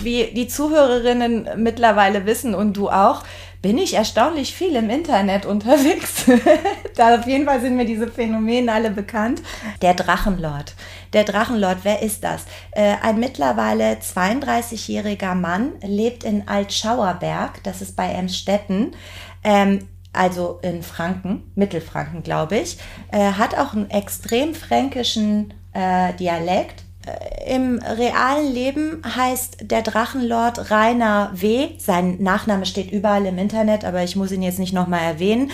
Wie 0.00 0.32
die 0.34 0.48
Zuhörerinnen 0.48 1.48
mittlerweile 1.56 2.26
wissen 2.26 2.54
und 2.54 2.76
du 2.76 2.88
auch, 2.88 3.22
bin 3.62 3.78
ich 3.78 3.94
erstaunlich 3.94 4.54
viel 4.54 4.74
im 4.76 4.90
Internet 4.90 5.46
unterwegs. 5.46 6.24
da 6.96 7.14
auf 7.14 7.26
jeden 7.26 7.44
Fall 7.44 7.60
sind 7.60 7.76
mir 7.76 7.86
diese 7.86 8.08
Phänomene 8.08 8.72
alle 8.72 8.90
bekannt. 8.90 9.40
Der 9.82 9.94
Drachenlord. 9.94 10.74
Der 11.12 11.24
Drachenlord, 11.24 11.78
wer 11.84 12.02
ist 12.02 12.24
das? 12.24 12.44
Äh, 12.72 12.96
ein 13.02 13.20
mittlerweile 13.20 13.94
32-jähriger 13.94 15.34
Mann 15.34 15.74
lebt 15.82 16.24
in 16.24 16.48
Altschauerberg, 16.48 17.62
das 17.62 17.80
ist 17.80 17.94
bei 17.94 18.08
Emstetten. 18.08 18.96
Ähm, 19.44 19.86
also 20.14 20.60
in 20.62 20.82
Franken, 20.82 21.50
Mittelfranken, 21.54 22.22
glaube 22.22 22.56
ich, 22.56 22.78
äh, 23.12 23.32
hat 23.32 23.56
auch 23.56 23.74
einen 23.74 23.90
extrem 23.90 24.54
fränkischen 24.54 25.52
äh, 25.72 26.12
Dialekt 26.14 26.84
äh, 27.06 27.54
im 27.54 27.78
realen 27.78 28.52
Leben 28.52 29.02
heißt 29.04 29.70
der 29.70 29.82
Drachenlord 29.82 30.70
Rainer 30.70 31.30
W. 31.34 31.70
Sein 31.78 32.22
Nachname 32.22 32.66
steht 32.66 32.90
überall 32.90 33.26
im 33.26 33.38
Internet, 33.38 33.84
aber 33.84 34.02
ich 34.02 34.16
muss 34.16 34.32
ihn 34.32 34.42
jetzt 34.42 34.58
nicht 34.58 34.72
nochmal 34.72 35.00
erwähnen. 35.00 35.50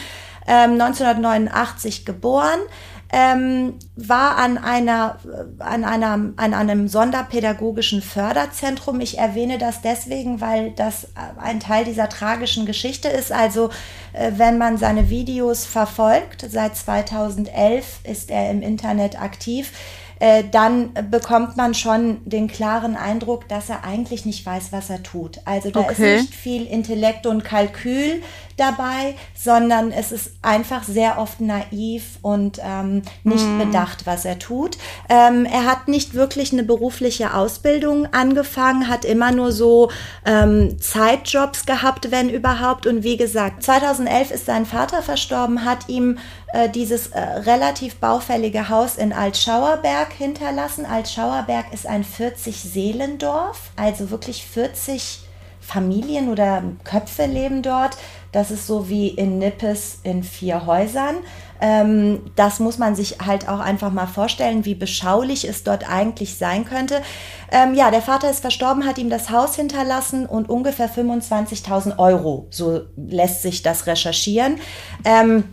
Ähm, 0.47 0.73
1989 0.81 2.05
geboren, 2.05 2.59
ähm, 3.12 3.75
war 3.97 4.37
an 4.37 4.57
einer, 4.57 5.19
an 5.59 5.85
einer, 5.85 6.33
an 6.37 6.55
einem 6.55 6.88
sonderpädagogischen 6.88 8.02
Förderzentrum. 8.02 9.00
Ich 9.00 9.19
erwähne 9.19 9.59
das 9.59 9.83
deswegen, 9.83 10.40
weil 10.40 10.71
das 10.71 11.09
ein 11.38 11.61
Teil 11.61 11.85
dieser 11.85 12.09
tragischen 12.09 12.67
Geschichte 12.67 13.09
ist. 13.09 13.33
Also, 13.33 13.71
äh, 14.12 14.33
wenn 14.37 14.59
man 14.59 14.76
seine 14.76 15.11
Videos 15.11 15.64
verfolgt, 15.67 16.47
seit 16.49 16.76
2011 16.76 18.00
ist 18.05 18.31
er 18.31 18.50
im 18.50 18.62
Internet 18.62 19.21
aktiv, 19.21 19.73
äh, 20.21 20.45
dann 20.50 20.90
bekommt 21.11 21.57
man 21.57 21.73
schon 21.73 22.19
den 22.26 22.47
klaren 22.47 22.95
Eindruck, 22.95 23.49
dass 23.49 23.71
er 23.71 23.85
eigentlich 23.85 24.26
nicht 24.26 24.45
weiß, 24.45 24.71
was 24.71 24.90
er 24.90 25.02
tut. 25.02 25.40
Also 25.47 25.71
da 25.71 25.81
okay. 25.81 26.17
ist 26.17 26.23
nicht 26.23 26.35
viel 26.35 26.67
Intellekt 26.67 27.26
und 27.26 27.43
Kalkül 27.43 28.23
dabei, 28.61 29.17
sondern 29.35 29.90
es 29.90 30.12
ist 30.12 30.33
einfach 30.43 30.85
sehr 30.85 31.19
oft 31.19 31.40
naiv 31.40 32.19
und 32.23 32.61
ähm, 32.62 33.02
nicht 33.25 33.47
mm. 33.47 33.59
bedacht, 33.59 34.07
was 34.07 34.25
er 34.25 34.38
tut. 34.38 34.76
Ähm, 35.09 35.47
er 35.47 35.64
hat 35.64 35.88
nicht 35.88 36.14
wirklich 36.14 36.52
eine 36.52 36.62
berufliche 36.62 37.35
Ausbildung 37.35 38.07
angefangen, 38.12 38.88
hat 38.88 39.05
immer 39.05 39.33
nur 39.33 39.52
so 39.52 39.90
ähm, 40.26 40.79
Zeitjobs 40.81 41.64
gehabt, 41.64 42.11
wenn 42.11 42.29
überhaupt. 42.29 42.87
Und 42.87 43.02
wie 43.02 43.17
gesagt, 43.17 43.62
2011 43.62 44.31
ist 44.31 44.47
sein 44.47 44.67
Vater 44.67 45.02
verstorben, 45.02 45.64
hat 45.64 45.88
ihm 45.88 46.19
äh, 46.52 46.69
dieses 46.69 47.09
äh, 47.09 47.21
relativ 47.21 47.97
baufällige 47.97 48.69
Haus 48.69 48.97
in 48.97 49.12
Altschauerberg 49.12 50.12
hinterlassen. 50.12 50.85
Altschauerberg 50.85 51.73
ist 51.73 51.87
ein 51.87 52.05
40-Seelendorf, 52.05 53.71
also 53.76 54.11
wirklich 54.11 54.45
40 54.45 55.21
Familien 55.61 56.29
oder 56.29 56.62
Köpfe 56.85 57.26
leben 57.26 57.62
dort. 57.62 57.97
Das 58.33 58.51
ist 58.51 58.67
so 58.67 58.89
wie 58.89 59.09
in 59.09 59.39
Nippes 59.39 59.99
in 60.03 60.23
vier 60.23 60.67
Häusern. 60.67 61.17
Ähm, 61.61 62.31
das 62.37 62.59
muss 62.61 62.79
man 62.79 62.95
sich 62.95 63.19
halt 63.25 63.49
auch 63.49 63.61
einfach 63.61 63.93
mal 63.93 64.07
vorstellen, 64.07 64.65
wie 64.65 64.75
beschaulich 64.75 65.47
es 65.47 65.63
dort 65.63 65.89
eigentlich 65.91 66.39
sein 66.39 66.65
könnte. 66.65 67.03
Ähm, 67.51 67.75
ja, 67.75 67.91
der 67.91 68.03
Vater 68.03 68.31
ist 68.31 68.41
verstorben, 68.41 68.87
hat 68.87 68.99
ihm 68.99 69.11
das 69.11 69.31
Haus 69.31 69.57
hinterlassen 69.57 70.27
und 70.27 70.49
ungefähr 70.49 70.89
25.000 70.89 71.99
Euro, 71.99 72.47
so 72.51 72.83
lässt 72.97 73.43
sich 73.43 73.63
das 73.63 73.87
recherchieren. 73.87 74.59
Ähm, 75.05 75.45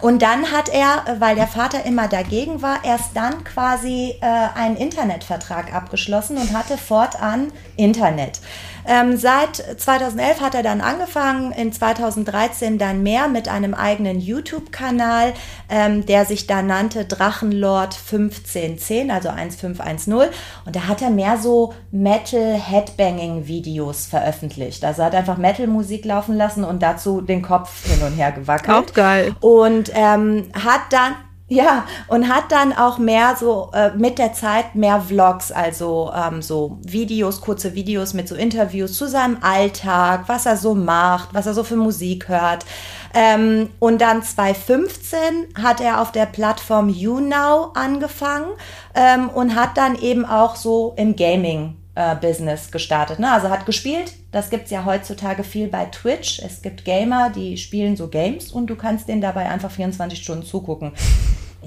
und 0.00 0.22
dann 0.22 0.52
hat 0.52 0.68
er, 0.68 1.16
weil 1.18 1.34
der 1.34 1.48
Vater 1.48 1.84
immer 1.84 2.06
dagegen 2.06 2.62
war, 2.62 2.84
erst 2.84 3.16
dann 3.16 3.42
quasi 3.42 4.14
äh, 4.20 4.26
einen 4.54 4.76
Internetvertrag 4.76 5.74
abgeschlossen 5.74 6.36
und 6.36 6.56
hatte 6.56 6.78
fortan 6.78 7.52
Internet. 7.76 8.40
Ähm, 8.88 9.16
seit 9.18 9.56
2011 9.56 10.40
hat 10.40 10.54
er 10.54 10.62
dann 10.62 10.80
angefangen, 10.80 11.52
in 11.52 11.70
2013 11.72 12.78
dann 12.78 13.02
mehr 13.02 13.28
mit 13.28 13.46
einem 13.46 13.74
eigenen 13.74 14.18
YouTube-Kanal, 14.18 15.34
ähm, 15.68 16.06
der 16.06 16.24
sich 16.24 16.46
da 16.46 16.62
nannte 16.62 17.04
Drachenlord 17.04 17.94
1510, 17.94 19.10
also 19.10 19.28
1510. 19.28 20.30
Und 20.64 20.74
da 20.74 20.88
hat 20.88 21.02
er 21.02 21.10
mehr 21.10 21.36
so 21.36 21.74
Metal-Headbanging-Videos 21.90 24.06
veröffentlicht. 24.06 24.82
Also 24.84 25.02
er 25.02 25.08
hat 25.08 25.14
einfach 25.14 25.36
Metal-Musik 25.36 26.06
laufen 26.06 26.34
lassen 26.34 26.64
und 26.64 26.82
dazu 26.82 27.20
den 27.20 27.42
Kopf 27.42 27.86
hin 27.86 28.02
und 28.02 28.14
her 28.14 28.32
gewackelt. 28.32 28.74
Auch 28.74 28.90
geil. 28.94 29.34
Und 29.40 29.92
ähm, 29.94 30.48
hat 30.54 30.80
dann 30.90 31.14
ja, 31.48 31.86
und 32.08 32.28
hat 32.28 32.52
dann 32.52 32.74
auch 32.74 32.98
mehr 32.98 33.34
so 33.38 33.70
äh, 33.72 33.90
mit 33.96 34.18
der 34.18 34.34
Zeit 34.34 34.74
mehr 34.74 35.00
Vlogs, 35.00 35.50
also 35.50 36.12
ähm, 36.14 36.42
so 36.42 36.78
Videos, 36.82 37.40
kurze 37.40 37.74
Videos 37.74 38.12
mit 38.12 38.28
so 38.28 38.34
Interviews 38.34 38.92
zu 38.92 39.08
seinem 39.08 39.38
Alltag, 39.40 40.24
was 40.26 40.44
er 40.44 40.58
so 40.58 40.74
macht, 40.74 41.32
was 41.32 41.46
er 41.46 41.54
so 41.54 41.64
für 41.64 41.76
Musik 41.76 42.28
hört. 42.28 42.66
Ähm, 43.14 43.70
und 43.78 44.02
dann 44.02 44.22
2015 44.22 45.18
hat 45.62 45.80
er 45.80 46.02
auf 46.02 46.12
der 46.12 46.26
Plattform 46.26 46.90
YouNow 46.90 47.70
angefangen 47.74 48.50
ähm, 48.94 49.30
und 49.30 49.54
hat 49.54 49.78
dann 49.78 49.98
eben 49.98 50.26
auch 50.26 50.54
so 50.54 50.92
im 50.98 51.16
Gaming 51.16 51.76
äh, 51.98 52.14
Business 52.14 52.70
gestartet. 52.70 53.18
Ne? 53.18 53.30
Also 53.30 53.50
hat 53.50 53.66
gespielt. 53.66 54.12
Das 54.30 54.50
gibt 54.50 54.66
es 54.66 54.70
ja 54.70 54.84
heutzutage 54.84 55.42
viel 55.42 55.66
bei 55.66 55.86
Twitch. 55.86 56.38
Es 56.38 56.62
gibt 56.62 56.84
Gamer, 56.84 57.30
die 57.30 57.56
spielen 57.56 57.96
so 57.96 58.06
Games 58.06 58.52
und 58.52 58.68
du 58.68 58.76
kannst 58.76 59.08
denen 59.08 59.20
dabei 59.20 59.48
einfach 59.48 59.70
24 59.70 60.22
Stunden 60.22 60.44
zugucken. 60.44 60.92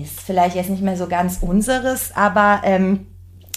Ist 0.01 0.21
vielleicht 0.21 0.55
jetzt 0.55 0.69
nicht 0.69 0.81
mehr 0.81 0.95
so 0.95 1.07
ganz 1.07 1.39
unseres, 1.41 2.15
aber 2.15 2.61
ähm, 2.63 3.07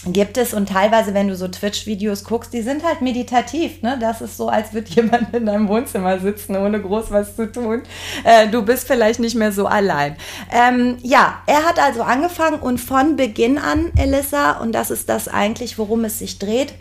gibt 0.05 0.37
es 0.37 0.53
und 0.53 0.69
teilweise, 0.69 1.13
wenn 1.13 1.27
du 1.27 1.35
so 1.35 1.47
Twitch-Videos 1.47 2.23
guckst, 2.23 2.53
die 2.53 2.61
sind 2.61 2.83
halt 2.83 3.01
meditativ. 3.01 3.81
Ne? 3.81 3.97
Das 3.99 4.21
ist 4.21 4.37
so, 4.37 4.49
als 4.49 4.73
würde 4.73 4.89
jemand 4.93 5.33
in 5.33 5.45
deinem 5.45 5.67
Wohnzimmer 5.67 6.19
sitzen, 6.19 6.55
ohne 6.55 6.81
groß 6.81 7.11
was 7.11 7.35
zu 7.35 7.51
tun. 7.51 7.83
Äh, 8.23 8.47
du 8.47 8.63
bist 8.63 8.87
vielleicht 8.87 9.19
nicht 9.19 9.35
mehr 9.35 9.51
so 9.51 9.65
allein. 9.65 10.15
Ähm, 10.51 10.97
ja, 11.01 11.41
er 11.47 11.63
hat 11.63 11.79
also 11.79 12.03
angefangen 12.03 12.59
und 12.59 12.79
von 12.79 13.15
Beginn 13.15 13.57
an, 13.57 13.91
Elissa, 13.97 14.59
und 14.59 14.73
das 14.73 14.91
ist 14.91 15.09
das 15.09 15.27
eigentlich, 15.27 15.77
worum 15.77 16.05
es 16.05 16.19
sich 16.19 16.39
dreht, 16.39 16.73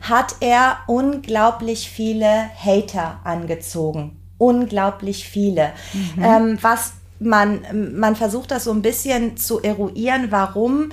hat 0.00 0.36
er 0.40 0.78
unglaublich 0.86 1.90
viele 1.90 2.50
Hater 2.56 3.20
angezogen. 3.24 4.20
Unglaublich 4.38 5.28
viele. 5.28 5.72
Mhm. 5.92 6.22
Ähm, 6.22 6.58
was 6.60 6.92
man, 7.18 7.60
man 7.94 8.14
versucht 8.16 8.50
das 8.50 8.64
so 8.64 8.72
ein 8.72 8.82
bisschen 8.82 9.36
zu 9.36 9.62
eruieren, 9.62 10.26
warum 10.30 10.90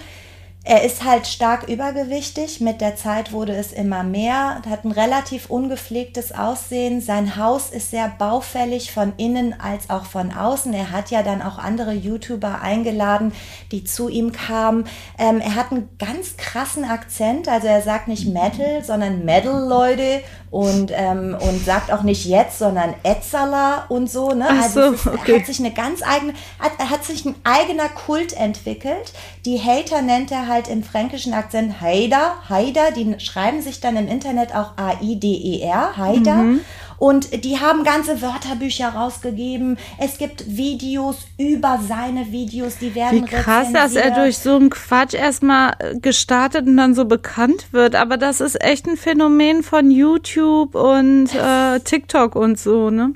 er 0.65 0.83
ist 0.83 1.03
halt 1.03 1.27
stark 1.27 1.67
übergewichtig. 1.67 2.61
Mit 2.61 2.79
der 2.79 2.95
Zeit 2.95 3.33
wurde 3.33 3.53
es 3.53 3.73
immer 3.73 4.03
mehr. 4.03 4.61
Hat 4.69 4.85
ein 4.85 4.93
relativ 4.93 5.49
ungepflegtes 5.49 6.31
Aussehen. 6.33 7.01
Sein 7.01 7.35
Haus 7.35 7.69
ist 7.69 7.91
sehr 7.91 8.07
baufällig 8.17 8.93
von 8.93 9.11
innen 9.17 9.59
als 9.59 9.89
auch 9.89 10.05
von 10.05 10.31
außen. 10.31 10.73
Er 10.73 10.91
hat 10.91 11.11
ja 11.11 11.21
dann 11.21 11.41
auch 11.41 11.57
andere 11.57 11.91
YouTuber 11.91 12.61
eingeladen, 12.61 13.33
die 13.73 13.83
zu 13.83 14.07
ihm 14.07 14.31
kamen. 14.31 14.85
Ähm, 15.17 15.41
er 15.41 15.55
hat 15.55 15.71
einen 15.71 15.89
ganz 15.99 16.37
krassen 16.37 16.85
Akzent. 16.85 17.49
Also 17.49 17.67
er 17.67 17.81
sagt 17.81 18.07
nicht 18.07 18.25
Metal, 18.29 18.85
sondern 18.85 19.25
Metal, 19.25 19.67
Leute. 19.67 20.21
Und, 20.49 20.91
ähm, 20.93 21.35
und 21.39 21.65
sagt 21.65 21.91
auch 21.91 22.03
nicht 22.03 22.25
jetzt, 22.25 22.59
sondern 22.59 22.93
Etzala 23.01 23.87
und 23.89 24.07
so. 24.07 24.33
Ne? 24.33 24.45
Ach 24.47 24.61
also 24.61 24.81
so, 24.81 24.93
ist, 24.93 25.07
okay. 25.07 25.39
hat 25.39 25.47
sich 25.47 25.57
eine 25.57 25.71
ganz 25.71 26.03
eigene, 26.03 26.35
hat, 26.59 26.77
hat 26.77 27.03
sich 27.03 27.25
ein 27.25 27.33
eigener 27.43 27.89
Kult 27.89 28.33
entwickelt. 28.33 29.13
Die 29.45 29.59
Hater 29.59 30.03
nennt 30.03 30.31
er 30.31 30.47
halt 30.47 30.52
im 30.61 30.83
fränkischen 30.83 31.33
Akzent 31.33 31.81
Haider, 31.81 32.35
Haider, 32.49 32.91
die 32.91 33.19
schreiben 33.19 33.61
sich 33.61 33.79
dann 33.79 33.95
im 33.95 34.07
Internet 34.07 34.55
auch 34.55 34.77
A-I-D-E-R, 34.77 35.97
Haider. 35.97 36.35
Mhm. 36.35 36.61
Und 36.97 37.43
die 37.43 37.59
haben 37.59 37.83
ganze 37.83 38.21
Wörterbücher 38.21 38.89
rausgegeben. 38.89 39.77
Es 39.97 40.17
gibt 40.17 40.55
Videos 40.55 41.17
über 41.37 41.79
seine 41.85 42.31
Videos, 42.31 42.77
die 42.77 42.95
werden 42.95 43.23
Wie 43.23 43.25
krass, 43.25 43.73
dass 43.73 43.95
er 43.95 44.05
rezensiert. 44.05 44.17
durch 44.17 44.37
so 44.37 44.55
einen 44.55 44.69
Quatsch 44.69 45.13
erstmal 45.13 45.73
äh, 45.79 45.99
gestartet 45.99 46.65
und 46.65 46.77
dann 46.77 46.95
so 46.95 47.03
bekannt 47.03 47.67
wird. 47.71 47.95
Aber 47.95 48.17
das 48.17 48.39
ist 48.39 48.63
echt 48.63 48.87
ein 48.87 48.95
Phänomen 48.95 49.63
von 49.63 49.91
YouTube 49.91 50.75
und 50.75 51.27
äh, 51.35 51.79
TikTok 51.81 52.35
und 52.35 52.57
so, 52.57 52.89
ne? 52.89 53.13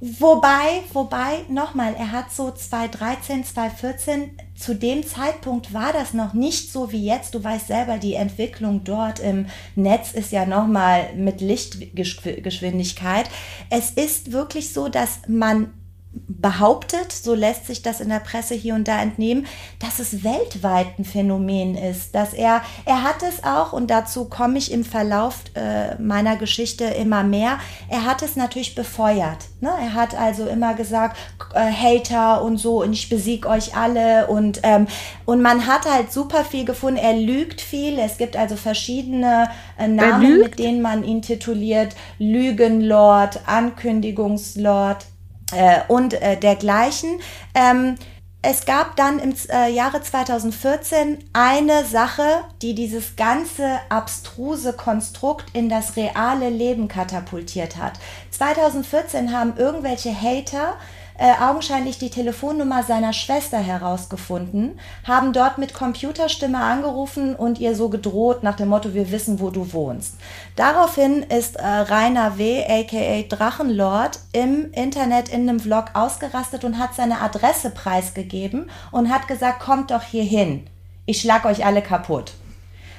Wobei, 0.00 0.82
wobei, 0.92 1.44
nochmal, 1.48 1.94
er 1.98 2.12
hat 2.12 2.32
so 2.32 2.52
2013, 2.52 3.44
2014, 3.44 4.30
zu 4.58 4.74
dem 4.74 5.06
Zeitpunkt 5.06 5.72
war 5.72 5.92
das 5.92 6.14
noch 6.14 6.34
nicht 6.34 6.72
so 6.72 6.90
wie 6.90 7.06
jetzt. 7.06 7.34
Du 7.34 7.42
weißt 7.42 7.68
selber, 7.68 7.98
die 7.98 8.14
Entwicklung 8.14 8.82
dort 8.82 9.20
im 9.20 9.46
Netz 9.76 10.12
ist 10.12 10.32
ja 10.32 10.46
nochmal 10.46 11.14
mit 11.14 11.40
Lichtgeschwindigkeit. 11.40 13.30
Es 13.70 13.90
ist 13.90 14.32
wirklich 14.32 14.72
so, 14.72 14.88
dass 14.88 15.20
man 15.28 15.72
behauptet, 16.12 17.12
so 17.12 17.34
lässt 17.34 17.66
sich 17.66 17.82
das 17.82 18.00
in 18.00 18.08
der 18.08 18.20
Presse 18.20 18.54
hier 18.54 18.74
und 18.74 18.86
da 18.86 19.00
entnehmen, 19.00 19.46
dass 19.80 19.98
es 19.98 20.24
weltweit 20.24 20.98
ein 20.98 21.04
Phänomen 21.04 21.76
ist, 21.76 22.14
dass 22.14 22.32
er, 22.32 22.62
er 22.84 23.02
hat 23.02 23.22
es 23.22 23.44
auch, 23.44 23.72
und 23.72 23.90
dazu 23.90 24.26
komme 24.26 24.56
ich 24.58 24.70
im 24.70 24.84
Verlauf 24.84 25.40
äh, 25.54 26.00
meiner 26.00 26.36
Geschichte 26.36 26.84
immer 26.84 27.24
mehr, 27.24 27.58
er 27.88 28.04
hat 28.04 28.22
es 28.22 28.36
natürlich 28.36 28.74
befeuert. 28.74 29.38
Ne? 29.60 29.70
Er 29.80 29.94
hat 29.94 30.14
also 30.14 30.46
immer 30.46 30.74
gesagt, 30.74 31.18
äh, 31.54 31.70
Hater 31.72 32.42
und 32.42 32.58
so, 32.58 32.82
und 32.82 32.92
ich 32.92 33.08
besieg 33.08 33.44
euch 33.44 33.76
alle, 33.76 34.28
und, 34.28 34.60
ähm, 34.62 34.86
und 35.24 35.42
man 35.42 35.66
hat 35.66 35.90
halt 35.90 36.12
super 36.12 36.44
viel 36.44 36.64
gefunden, 36.64 36.98
er 36.98 37.14
lügt 37.14 37.60
viel, 37.60 37.98
es 37.98 38.16
gibt 38.16 38.36
also 38.36 38.56
verschiedene 38.56 39.50
äh, 39.76 39.88
Namen, 39.88 40.38
mit 40.38 40.58
denen 40.58 40.82
man 40.82 41.04
ihn 41.04 41.20
tituliert, 41.20 41.96
Lügenlord, 42.18 43.40
Ankündigungslord, 43.46 45.04
äh, 45.52 45.80
und 45.88 46.14
äh, 46.14 46.36
dergleichen. 46.36 47.20
Ähm, 47.54 47.96
es 48.40 48.64
gab 48.66 48.94
dann 48.94 49.18
im 49.18 49.34
äh, 49.50 49.68
Jahre 49.68 50.00
2014 50.00 51.18
eine 51.32 51.84
Sache, 51.84 52.22
die 52.62 52.74
dieses 52.74 53.16
ganze 53.16 53.80
abstruse 53.88 54.74
Konstrukt 54.74 55.46
in 55.54 55.68
das 55.68 55.96
reale 55.96 56.48
Leben 56.48 56.86
katapultiert 56.86 57.76
hat. 57.76 57.94
2014 58.30 59.32
haben 59.32 59.56
irgendwelche 59.56 60.14
Hater 60.14 60.74
äh, 61.18 61.32
augenscheinlich 61.42 61.98
die 61.98 62.10
Telefonnummer 62.10 62.82
seiner 62.82 63.12
Schwester 63.12 63.58
herausgefunden, 63.58 64.78
haben 65.04 65.32
dort 65.32 65.58
mit 65.58 65.74
Computerstimme 65.74 66.58
angerufen 66.58 67.34
und 67.34 67.58
ihr 67.58 67.74
so 67.74 67.88
gedroht 67.88 68.42
nach 68.42 68.56
dem 68.56 68.68
Motto, 68.68 68.94
wir 68.94 69.10
wissen, 69.10 69.40
wo 69.40 69.50
du 69.50 69.72
wohnst. 69.72 70.14
Daraufhin 70.56 71.22
ist 71.24 71.56
äh, 71.56 71.66
Rainer 71.66 72.38
W., 72.38 72.64
aka 72.64 73.22
Drachenlord, 73.28 74.20
im 74.32 74.72
Internet 74.72 75.28
in 75.28 75.48
einem 75.48 75.60
Vlog 75.60 75.86
ausgerastet 75.94 76.64
und 76.64 76.78
hat 76.78 76.94
seine 76.94 77.20
Adresse 77.20 77.70
preisgegeben 77.70 78.70
und 78.92 79.12
hat 79.12 79.28
gesagt, 79.28 79.60
kommt 79.60 79.90
doch 79.90 80.02
hier 80.02 80.24
hin. 80.24 80.66
Ich 81.04 81.20
schlag 81.20 81.44
euch 81.44 81.64
alle 81.64 81.82
kaputt. 81.82 82.32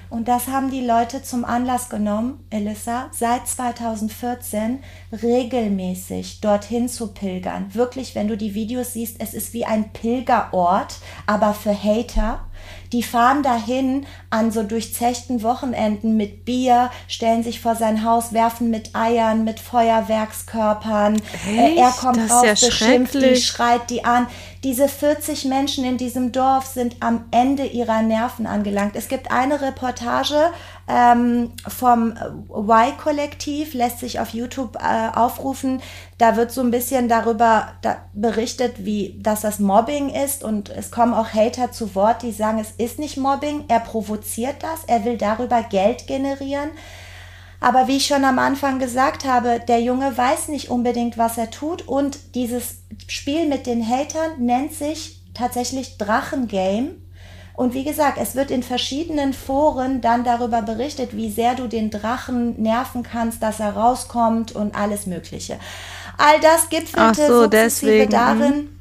Und 0.09 0.27
das 0.27 0.47
haben 0.47 0.71
die 0.71 0.85
Leute 0.85 1.21
zum 1.21 1.45
Anlass 1.45 1.89
genommen, 1.89 2.43
Elissa, 2.49 3.09
seit 3.11 3.47
2014 3.47 4.79
regelmäßig 5.11 6.41
dorthin 6.41 6.89
zu 6.89 7.13
pilgern. 7.13 7.73
Wirklich, 7.75 8.15
wenn 8.15 8.27
du 8.27 8.35
die 8.35 8.55
Videos 8.55 8.93
siehst, 8.93 9.17
es 9.19 9.35
ist 9.35 9.53
wie 9.53 9.65
ein 9.65 9.93
Pilgerort, 9.93 10.97
aber 11.27 11.53
für 11.53 11.75
Hater. 11.75 12.45
Die 12.91 13.03
fahren 13.03 13.43
dahin 13.43 14.05
an 14.29 14.51
so 14.51 14.63
durchzechten 14.63 15.43
Wochenenden 15.43 16.17
mit 16.17 16.45
Bier, 16.45 16.89
stellen 17.07 17.43
sich 17.43 17.61
vor 17.61 17.75
sein 17.75 18.03
Haus, 18.03 18.33
werfen 18.33 18.71
mit 18.71 18.95
Eiern, 18.95 19.43
mit 19.43 19.59
Feuerwerkskörpern. 19.59 21.21
Äh, 21.47 21.75
er 21.77 21.89
Echt? 21.89 21.97
kommt 21.99 22.17
Das 22.17 22.25
ist 22.25 22.31
raus, 22.31 22.45
ja 22.45 22.67
beschimpft 22.67 23.13
die, 23.13 23.35
schreit 23.35 23.89
die 23.89 24.05
an. 24.05 24.27
Diese 24.63 24.89
40 24.89 25.45
Menschen 25.45 25.85
in 25.85 25.97
diesem 25.97 26.31
Dorf 26.31 26.65
sind 26.65 26.97
am 26.99 27.25
Ende 27.31 27.65
ihrer 27.65 28.01
Nerven 28.01 28.45
angelangt. 28.45 28.95
Es 28.95 29.07
gibt 29.07 29.31
eine 29.31 29.61
Reportage 29.61 30.51
ähm, 30.89 31.51
vom 31.67 32.15
Y-Kollektiv, 32.49 33.73
lässt 33.73 33.99
sich 33.99 34.19
auf 34.19 34.29
YouTube 34.29 34.77
äh, 34.77 35.15
aufrufen. 35.15 35.81
Da 36.17 36.35
wird 36.35 36.51
so 36.51 36.61
ein 36.61 36.71
bisschen 36.71 37.07
darüber 37.07 37.69
da 37.81 37.97
berichtet, 38.13 38.85
wie 38.85 39.19
dass 39.21 39.41
das 39.41 39.59
Mobbing 39.59 40.09
ist 40.09 40.43
und 40.43 40.69
es 40.69 40.89
kommen 40.89 41.13
auch 41.13 41.33
Hater 41.33 41.71
zu 41.71 41.93
Wort, 41.95 42.23
die 42.23 42.31
sagen, 42.31 42.59
es 42.59 42.71
ist 42.71 42.97
nicht 42.97 43.17
Mobbing, 43.17 43.65
er 43.67 43.79
provoziert 43.79 44.63
das, 44.63 44.83
er 44.87 45.05
will 45.05 45.17
darüber 45.17 45.61
Geld 45.61 46.07
generieren. 46.07 46.71
Aber 47.61 47.87
wie 47.87 47.97
ich 47.97 48.07
schon 48.07 48.23
am 48.23 48.39
Anfang 48.39 48.79
gesagt 48.79 49.25
habe, 49.25 49.59
der 49.59 49.81
Junge 49.81 50.17
weiß 50.17 50.47
nicht 50.47 50.69
unbedingt, 50.69 51.17
was 51.17 51.37
er 51.37 51.51
tut. 51.51 51.87
Und 51.87 52.35
dieses 52.35 52.77
Spiel 53.07 53.47
mit 53.47 53.67
den 53.67 53.85
Hatern 53.85 54.31
nennt 54.39 54.73
sich 54.73 55.21
tatsächlich 55.33 55.97
Drachengame. 55.97 56.91
Und 57.59 57.73
wie 57.73 57.83
gesagt, 57.83 58.17
es 58.21 58.35
wird 58.35 58.51
in 58.51 58.63
verschiedenen 58.63 59.33
Foren 59.33 59.99
dann 59.99 60.23
darüber 60.23 60.61
berichtet, 60.61 61.09
wie 61.17 61.29
sehr 61.29 61.55
du 61.55 61.67
den 61.67 61.89
Drachen 61.89 62.55
nerven 62.61 63.03
kannst, 63.03 63.43
dass 63.43 63.59
er 63.59 63.75
rauskommt 63.75 64.53
und 64.53 64.75
alles 64.75 65.07
Mögliche. 65.07 65.59
All 66.17 66.39
das 66.39 66.69
gipfelte 66.69 67.27
so, 67.27 67.41
sukzessive 67.43 67.49
deswegen, 67.49 68.05
mhm. 68.05 68.09
darin, 68.11 68.78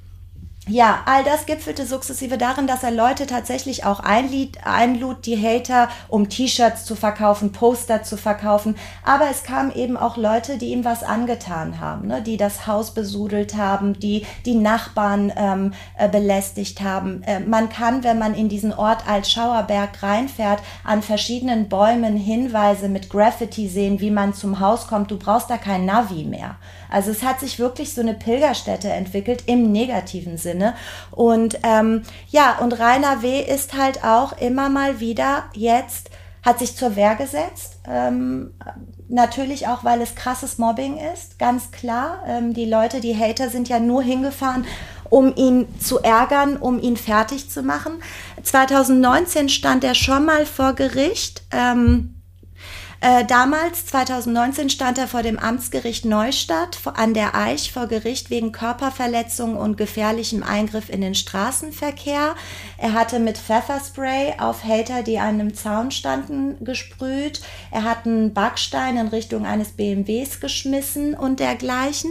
ja, 0.69 1.01
all 1.07 1.25
das 1.25 1.47
gipfelte 1.47 1.87
sukzessive 1.87 2.39
darin, 2.39 2.67
dass 2.67 2.83
er 2.83 2.91
Leute 2.91 3.27
tatsächlich 3.27 3.85
auch 3.85 4.01
einlied, 4.01 4.59
einlud, 4.65 5.25
die 5.27 5.37
Hater, 5.37 5.89
um 6.09 6.29
T-Shirts 6.29 6.85
zu 6.85 6.95
verkaufen, 6.95 7.53
Poster 7.53 8.03
zu 8.03 8.17
verkaufen. 8.17 8.77
Aber 9.05 9.31
es 9.31 9.43
kamen 9.43 9.75
eben 9.75 9.97
auch 9.97 10.17
Leute, 10.17 10.59
die 10.59 10.73
ihm 10.73 10.85
was 10.85 11.03
angetan 11.03 11.81
haben, 11.81 12.09
ne? 12.09 12.23
die 12.23 12.37
das 12.37 12.67
Haus 12.67 12.93
besudelt 12.93 13.57
haben, 13.57 13.99
die 13.99 14.27
die 14.45 14.55
Nachbarn 14.55 15.33
ähm, 15.37 15.73
äh, 15.97 16.09
belästigt 16.09 16.83
haben. 16.83 17.23
Äh, 17.23 17.41
man 17.41 17.69
kann, 17.69 18.05
wenn 18.05 18.19
man 18.19 18.35
in 18.35 18.49
diesen 18.49 18.73
Ort 18.73 19.09
als 19.09 19.31
Schauerberg 19.31 20.03
reinfährt, 20.03 20.61
an 20.85 21.03
verschiedenen 21.03 21.69
Bäumen 21.69 22.17
Hinweise 22.17 22.89
mit 22.89 23.11
Graffiti 23.11 23.69
sehen, 23.69 24.01
wie 24.01 24.11
man 24.11 24.35
zum 24.35 24.61
Haus 24.61 24.87
kommt. 24.87 25.11
Du 25.11 25.19
brauchst 25.19 25.51
da 25.51 25.57
kein 25.57 25.85
Navi 25.85 26.25
mehr. 26.25 26.57
Also 26.91 27.11
es 27.11 27.23
hat 27.23 27.41
sich 27.41 27.59
wirklich 27.59 27.95
so 27.95 28.01
eine 28.01 28.15
Pilgerstätte 28.15 28.89
entwickelt 28.89 29.45
im 29.47 29.73
negativen 29.73 30.39
Sinne. 30.39 30.75
Und 31.11 31.59
ähm, 31.63 32.03
ja, 32.29 32.59
und 32.59 32.79
Rainer 32.79 33.23
W. 33.23 33.41
ist 33.41 33.75
halt 33.75 34.05
auch 34.05 34.39
immer 34.39 34.69
mal 34.69 35.01
wieder 35.01 35.45
jetzt, 35.55 36.11
hat 36.43 36.59
sich 36.59 36.77
zur 36.77 36.97
Wehr 36.97 37.15
gesetzt. 37.15 37.79
Ähm, 37.87 38.55
natürlich 39.09 39.67
auch, 39.67 39.85
weil 39.85 40.01
es 40.01 40.15
krasses 40.15 40.59
Mobbing 40.59 40.99
ist, 41.13 41.39
ganz 41.39 41.71
klar. 41.71 42.23
Ähm, 42.27 42.55
die 42.55 42.65
Leute, 42.65 43.01
die 43.01 43.17
Hater 43.17 43.49
sind 43.49 43.69
ja 43.69 43.81
nur 43.81 44.03
hingefahren, 44.03 44.65
um 45.11 45.35
ihn 45.35 45.67
zu 45.81 46.01
ärgern, 46.01 46.57
um 46.57 46.81
ihn 46.81 46.97
fertig 46.97 47.51
zu 47.51 47.63
machen. 47.63 47.95
2019 48.43 49.49
stand 49.49 49.85
er 49.85 49.95
schon 49.95 50.25
mal 50.25 50.47
vor 50.47 50.75
Gericht. 50.75 51.43
Ähm, 51.51 52.18
äh, 53.01 53.25
damals, 53.25 53.87
2019, 53.87 54.71
stand 54.71 54.99
er 54.99 55.07
vor 55.07 55.23
dem 55.23 55.39
Amtsgericht 55.39 56.05
Neustadt 56.05 56.79
an 56.95 57.15
der 57.15 57.37
Eich 57.37 57.73
vor 57.73 57.87
Gericht 57.87 58.29
wegen 58.29 58.51
Körperverletzung 58.51 59.57
und 59.57 59.77
gefährlichem 59.77 60.43
Eingriff 60.43 60.89
in 60.89 61.01
den 61.01 61.15
Straßenverkehr. 61.15 62.35
Er 62.77 62.93
hatte 62.95 63.21
mit 63.21 63.39
Pfefferspray 63.39 64.35
auf 64.39 64.65
Hater, 64.65 65.05
die 65.05 65.21
an 65.21 65.41
einem 65.41 65.55
Zaun 65.55 65.93
standen, 65.93 66.65
gesprüht. 66.65 67.41
Er 67.71 67.85
hat 67.85 68.05
einen 68.05 68.35
Backstein 68.35 68.97
in 68.97 69.09
Richtung 69.09 69.47
eines 69.47 69.69
BMWs 69.69 70.41
geschmissen 70.41 71.15
und 71.15 71.39
dergleichen. 71.39 72.11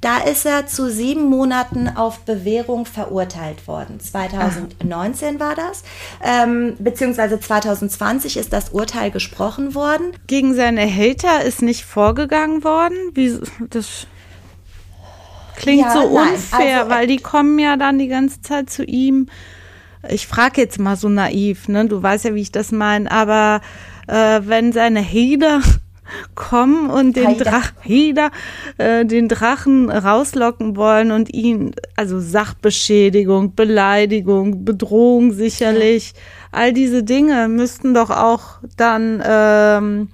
Da 0.00 0.18
ist 0.18 0.46
er 0.46 0.66
zu 0.66 0.90
sieben 0.90 1.28
Monaten 1.28 1.88
auf 1.88 2.20
Bewährung 2.20 2.86
verurteilt 2.86 3.68
worden. 3.68 4.00
2019 4.00 5.38
war 5.38 5.54
das, 5.54 5.84
ähm, 6.24 6.74
beziehungsweise 6.80 7.38
2020 7.38 8.36
ist 8.36 8.52
das 8.52 8.70
Urteil 8.70 9.12
gesprochen 9.12 9.76
worden. 9.76 10.12
Gegen 10.26 10.54
seine 10.54 10.86
Hater 10.86 11.44
ist 11.44 11.62
nicht 11.62 11.84
vorgegangen 11.84 12.64
worden? 12.64 12.96
Wie, 13.14 13.38
das 13.70 14.06
klingt 15.56 15.82
Ja, 15.82 15.90
so 15.90 16.00
unfair, 16.00 16.80
also, 16.80 16.90
äh, 16.90 16.94
weil 16.94 17.06
die 17.06 17.18
kommen 17.18 17.58
ja 17.58 17.76
dann 17.76 17.98
die 17.98 18.08
ganze 18.08 18.40
Zeit 18.40 18.70
zu 18.70 18.84
ihm 18.84 19.28
ich 20.08 20.26
frage 20.26 20.60
jetzt 20.60 20.78
mal 20.78 20.96
so 20.96 21.08
naiv, 21.08 21.68
ne? 21.68 21.86
Du 21.86 22.02
weißt 22.02 22.24
ja, 22.24 22.34
wie 22.34 22.42
ich 22.42 22.52
das 22.52 22.72
meine, 22.72 23.10
aber 23.10 23.60
äh, 24.06 24.40
wenn 24.44 24.72
seine 24.72 25.02
Hater 25.04 25.60
kommen 26.34 26.90
und 26.90 27.16
den 27.16 27.38
Drachen, 27.38 27.76
äh, 28.78 29.04
den 29.04 29.28
Drachen 29.28 29.90
rauslocken 29.90 30.76
wollen 30.76 31.10
und 31.10 31.32
ihn, 31.32 31.74
also 31.96 32.20
Sachbeschädigung, 32.20 33.54
Beleidigung, 33.54 34.64
Bedrohung 34.64 35.32
sicherlich, 35.32 36.12
ja. 36.14 36.20
All 36.54 36.72
diese 36.72 37.02
Dinge 37.02 37.48
müssten 37.48 37.94
doch 37.94 38.10
auch 38.10 38.58
dann 38.76 39.22
ähm, 39.24 40.08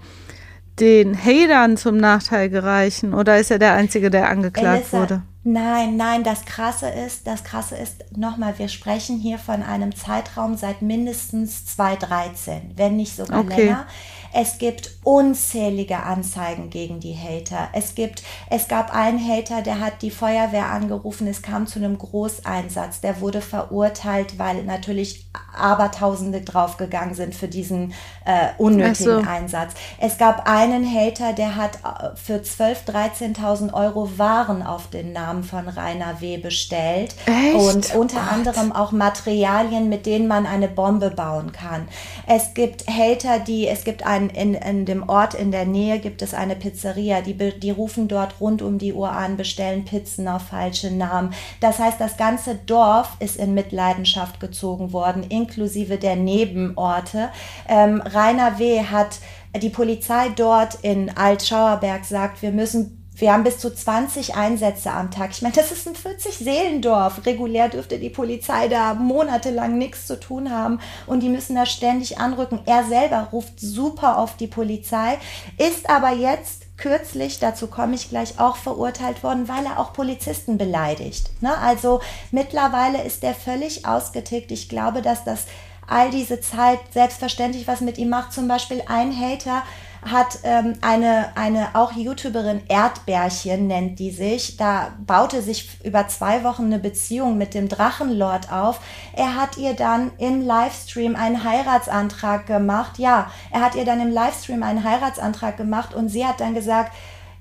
den 0.81 1.17
Hatern 1.17 1.77
zum 1.77 1.97
Nachteil 1.97 2.49
gereichen. 2.49 3.15
Oder 3.15 3.39
ist 3.39 3.51
er 3.51 3.59
der 3.59 3.75
Einzige, 3.75 4.11
der 4.11 4.29
angeklagt 4.29 4.83
Elissa, 4.83 4.99
wurde? 4.99 5.23
Nein, 5.43 5.97
nein, 5.97 6.23
das 6.23 6.45
Krasse 6.45 6.89
ist, 6.89 7.27
das 7.27 7.45
Krasse 7.45 7.75
ist, 7.77 8.05
nochmal, 8.15 8.59
wir 8.59 8.69
sprechen 8.69 9.19
hier 9.19 9.39
von 9.39 9.63
einem 9.63 9.95
Zeitraum 9.95 10.57
seit 10.57 10.83
mindestens 10.83 11.65
2013, 11.65 12.73
wenn 12.77 12.97
nicht 12.97 13.17
sogar 13.17 13.41
okay. 13.41 13.67
länger. 13.67 13.87
Es 14.33 14.59
gibt 14.59 14.99
unzählige 15.03 16.03
Anzeigen 16.03 16.71
gegen 16.71 17.01
die 17.01 17.17
Hater. 17.17 17.69
Es 17.73 17.95
gibt, 17.95 18.23
es 18.49 18.69
gab 18.69 18.95
einen 18.95 19.19
Hater, 19.19 19.63
der 19.63 19.81
hat 19.81 20.03
die 20.03 20.11
Feuerwehr 20.11 20.67
angerufen. 20.67 21.27
Es 21.27 21.43
kam 21.43 21.67
zu 21.67 21.79
einem 21.79 21.99
Großeinsatz. 21.99 23.01
Der 23.01 23.21
wurde 23.21 23.41
verurteilt, 23.41 24.39
weil 24.39 24.63
natürlich 24.65 25.27
Abertausende 25.53 26.43
draufgegangen 26.43 27.15
sind 27.15 27.35
für 27.35 27.49
diesen 27.49 27.93
äh, 28.31 28.49
unnötigen 28.59 29.23
so. 29.23 29.29
Einsatz. 29.29 29.73
Es 29.99 30.19
gab 30.19 30.49
einen 30.49 30.85
Hater, 30.85 31.33
der 31.33 31.57
hat 31.57 31.77
äh, 31.77 32.17
für 32.17 32.37
12.000, 32.37 33.37
13.000 33.37 33.73
Euro 33.75 34.19
Waren 34.19 34.63
auf 34.63 34.89
den 34.91 35.13
Namen 35.13 35.43
von 35.43 35.69
Rainer 35.69 36.21
W. 36.21 36.39
bestellt. 36.39 37.15
Echt? 37.27 37.55
Und 37.55 37.95
unter 37.95 38.21
Gott. 38.21 38.33
anderem 38.33 38.73
auch 38.73 38.93
Materialien, 38.93 39.89
mit 39.89 40.07
denen 40.07 40.29
man 40.29 40.47
eine 40.47 40.69
Bombe 40.69 41.11
bauen 41.11 41.53
kann. 41.53 41.89
Es 42.27 42.55
gibt 42.55 42.87
Hater, 42.87 43.41
die, 43.41 43.67
es 43.67 43.85
gibt 43.85 44.07
einen 44.07 44.31
in, 44.31 44.55
in 44.55 44.85
dem 44.85 45.09
Ort 45.09 45.35
in 45.35 45.51
der 45.51 45.65
Nähe 45.65 45.99
gibt 45.99 46.23
es 46.23 46.35
eine 46.35 46.55
Pizzeria, 46.55 47.21
die, 47.21 47.35
die 47.35 47.71
rufen 47.71 48.09
dort 48.09 48.35
rund 48.41 48.63
um 48.63 48.79
die 48.79 48.93
Uhr 48.93 49.11
an, 49.11 49.37
bestellen 49.37 49.85
Pizzen 49.85 50.29
auf 50.29 50.43
falsche 50.43 50.91
Namen. 50.91 51.35
Das 51.61 51.79
heißt, 51.79 52.01
das 52.01 52.17
ganze 52.17 52.55
Dorf 52.55 53.17
ist 53.19 53.37
in 53.37 53.55
Mitleidenschaft 53.55 54.41
gezogen 54.41 54.93
worden, 54.93 55.25
inklusive 55.29 55.97
der 55.99 56.17
Nebenorte. 56.17 57.31
Ähm, 57.69 58.03
Rainer 58.21 58.59
W. 58.59 58.85
hat 58.85 59.19
die 59.57 59.71
Polizei 59.71 60.29
dort 60.37 60.77
in 60.83 61.17
Altschauerberg 61.17 62.05
sagt, 62.05 62.43
wir 62.43 62.53
müssen 62.53 62.97
wir 63.17 63.35
haben 63.35 63.45
bis 63.45 63.59
zu 63.59 63.75
20 63.75 64.35
Einsätze 64.35 64.91
am 64.91 65.11
Tag. 65.11 65.33
Ich 65.33 65.43
meine, 65.43 65.55
das 65.55 65.73
ist 65.73 65.87
ein 65.87 65.95
40-Seelendorf. 65.95 67.27
Regulär 67.27 67.69
dürfte 67.69 67.99
die 67.99 68.09
Polizei 68.09 68.69
da 68.69 68.95
monatelang 68.95 69.77
nichts 69.77 70.07
zu 70.07 70.19
tun 70.19 70.51
haben 70.51 70.81
und 71.07 71.23
die 71.23 71.29
müssen 71.29 71.55
da 71.55 71.67
ständig 71.67 72.17
anrücken. 72.19 72.61
Er 72.65 72.85
selber 72.85 73.29
ruft 73.31 73.61
super 73.61 74.17
auf 74.17 74.39
die 74.39 74.47
Polizei, 74.47 75.19
ist 75.59 75.91
aber 75.91 76.13
jetzt 76.13 76.65
kürzlich, 76.79 77.39
dazu 77.39 77.67
komme 77.67 77.95
ich 77.95 78.09
gleich, 78.09 78.41
auch 78.41 78.57
verurteilt 78.57 79.23
worden, 79.23 79.49
weil 79.49 79.67
er 79.67 79.79
auch 79.79 79.93
Polizisten 79.93 80.57
beleidigt. 80.57 81.31
Ne? 81.43 81.55
Also 81.59 82.01
mittlerweile 82.31 83.03
ist 83.03 83.23
er 83.23 83.35
völlig 83.35 83.85
ausgetickt. 83.85 84.51
Ich 84.51 84.71
glaube, 84.71 85.03
dass 85.03 85.25
das 85.25 85.45
all 85.91 86.11
diese 86.11 86.41
Zeit 86.41 86.79
selbstverständlich 86.93 87.67
was 87.67 87.81
mit 87.81 87.99
ihm 87.99 88.09
macht. 88.09 88.33
Zum 88.33 88.49
Beispiel 88.49 88.83
ein 88.87 89.15
Hater 89.15 89.63
hat 90.03 90.39
ähm, 90.45 90.75
eine, 90.81 91.37
eine 91.37 91.75
auch 91.75 91.93
YouTuberin, 91.93 92.63
Erdbärchen 92.69 93.67
nennt 93.67 93.99
die 93.99 94.11
sich, 94.11 94.57
da 94.57 94.93
baute 95.07 95.43
sich 95.43 95.69
über 95.85 96.09
zwei 96.09 96.43
Wochen 96.43 96.65
eine 96.65 96.79
Beziehung 96.79 97.37
mit 97.37 97.53
dem 97.53 97.69
Drachenlord 97.69 98.51
auf. 98.51 98.81
Er 99.13 99.35
hat 99.35 99.59
ihr 99.59 99.75
dann 99.75 100.13
im 100.17 100.41
Livestream 100.41 101.17
einen 101.17 101.45
Heiratsantrag 101.45 102.47
gemacht. 102.47 102.99
Ja, 102.99 103.31
er 103.51 103.61
hat 103.61 103.75
ihr 103.75 103.85
dann 103.85 104.01
im 104.01 104.11
Livestream 104.11 104.63
einen 104.63 104.85
Heiratsantrag 104.85 105.57
gemacht 105.57 105.93
und 105.93 106.09
sie 106.09 106.25
hat 106.25 106.41
dann 106.41 106.55
gesagt, 106.55 106.93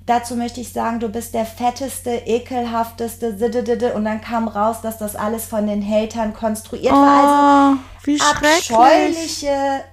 Dazu 0.10 0.36
möchte 0.36 0.60
ich 0.60 0.74
sagen, 0.74 1.00
du 1.00 1.08
bist 1.08 1.36
der 1.36 1.45
fetteste, 1.45 2.10
ekelhafteste, 2.10 3.93
und 3.93 4.06
dann 4.06 4.22
kam 4.22 4.48
raus, 4.48 4.78
dass 4.82 4.98
das 4.98 5.15
alles 5.15 5.45
von 5.45 5.67
den 5.67 5.88
Hatern 5.88 6.34
konstruiert 6.34 6.93
oh, 6.93 6.95
war. 6.95 7.69
Also 7.69 7.80
wie 8.06 8.19
abscheuliche 8.19 9.84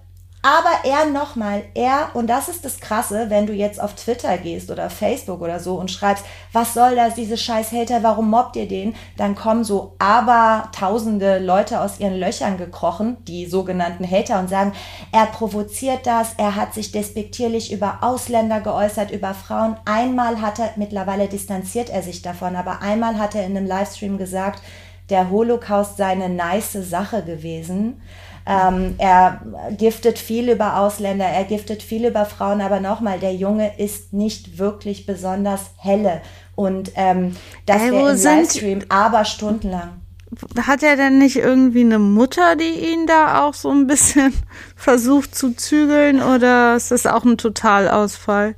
aber 0.47 0.89
er 0.89 1.11
nochmal, 1.11 1.65
er, 1.75 2.11
und 2.15 2.29
das 2.29 2.49
ist 2.49 2.65
das 2.65 2.79
Krasse, 2.79 3.31
wenn 3.31 3.49
du 3.49 3.53
jetzt 3.53 3.81
auf 3.81 3.97
Twitter 3.97 4.39
gehst 4.39 4.71
oder 4.71 4.91
Facebook 4.91 5.41
oder 5.41 5.59
so 5.59 5.75
und 5.75 5.91
schreibst, 5.91 6.25
was 6.53 6.73
soll 6.73 6.95
das, 6.95 7.15
diese 7.15 7.37
scheiß 7.37 7.73
Hater, 7.73 8.05
warum 8.05 8.31
mobbt 8.31 8.55
ihr 8.55 8.69
den? 8.69 8.95
Dann 9.17 9.35
kommen 9.35 9.65
so 9.65 9.97
aber 9.99 10.69
tausende 10.71 11.41
Leute 11.41 11.81
aus 11.81 11.99
ihren 11.99 12.15
Löchern 12.15 12.59
gekrochen, 12.59 13.17
die 13.25 13.47
sogenannten 13.47 14.09
Hater, 14.09 14.39
und 14.39 14.49
sagen, 14.49 14.73
er 15.11 15.27
provoziert 15.27 16.07
das, 16.07 16.35
er 16.37 16.55
hat 16.55 16.75
sich 16.75 16.93
despektierlich 16.93 17.73
über 17.73 17.99
Ausländer 18.03 18.61
geäußert, 18.61 19.11
über 19.11 19.35
Frauen. 19.35 19.77
Einmal 19.85 20.41
hat 20.41 20.61
er, 20.61 20.71
mittlerweile 20.77 21.27
distanziert 21.27 21.91
er 21.91 22.03
sich 22.03 22.23
davon, 22.23 22.55
aber 22.55 22.83
einmal 22.83 23.19
hat 23.19 23.35
er 23.35 23.45
in 23.45 23.57
einem 23.57 23.67
Livestream 23.67 24.17
gesagt, 24.17 24.63
der 25.11 25.31
Holocaust 25.31 25.97
sei 25.97 26.07
eine 26.07 26.29
nice 26.29 26.73
Sache 26.73 27.23
gewesen. 27.23 28.01
Ähm, 28.47 28.95
er 28.99 29.41
giftet 29.77 30.19
viel 30.19 30.49
über 30.51 30.79
Ausländer, 30.79 31.25
er 31.25 31.45
giftet 31.45 31.83
viel 31.83 32.07
über 32.07 32.25
Frauen, 32.25 32.61
aber 32.61 32.79
nochmal, 32.79 33.19
der 33.19 33.35
Junge 33.35 33.77
ist 33.79 34.13
nicht 34.13 34.59
wirklich 34.59 35.05
besonders 35.05 35.71
helle. 35.79 36.23
Und 36.55 36.93
ähm, 36.95 37.37
das 37.67 37.83
wäre 37.83 38.13
im 38.13 38.23
Livestream 38.23 38.85
aber 38.89 39.25
stundenlang. 39.25 40.01
Hat 40.61 40.83
er 40.83 40.97
denn 40.97 41.19
nicht 41.19 41.37
irgendwie 41.37 41.81
eine 41.81 41.99
Mutter, 41.99 42.57
die 42.57 42.93
ihn 42.93 43.07
da 43.07 43.43
auch 43.43 43.55
so 43.55 43.71
ein 43.71 43.87
bisschen 43.87 44.33
versucht 44.77 45.35
zu 45.35 45.55
zügeln 45.55 46.23
oder 46.23 46.77
ist 46.77 46.91
das 46.91 47.07
auch 47.07 47.25
ein 47.25 47.39
Totalausfall? 47.39 48.55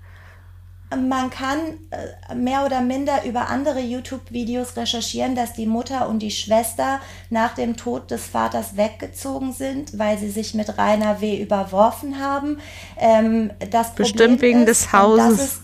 Man 0.96 1.28
kann 1.30 1.58
äh, 1.90 2.34
mehr 2.34 2.64
oder 2.64 2.80
minder 2.80 3.24
über 3.24 3.48
andere 3.48 3.80
YouTube-Videos 3.80 4.76
recherchieren, 4.76 5.34
dass 5.34 5.52
die 5.52 5.66
Mutter 5.66 6.08
und 6.08 6.20
die 6.20 6.30
Schwester 6.30 7.00
nach 7.28 7.54
dem 7.54 7.76
Tod 7.76 8.10
des 8.10 8.26
Vaters 8.26 8.76
weggezogen 8.76 9.52
sind, 9.52 9.98
weil 9.98 10.18
sie 10.18 10.30
sich 10.30 10.54
mit 10.54 10.78
Rainer 10.78 11.20
W. 11.20 11.40
überworfen 11.40 12.18
haben. 12.18 12.58
Ähm, 12.96 13.50
das 13.70 13.94
Bestimmt 13.94 14.40
wegen 14.40 14.60
ist, 14.60 14.68
des 14.68 14.92
Hauses. 14.92 15.40
Ist, 15.40 15.62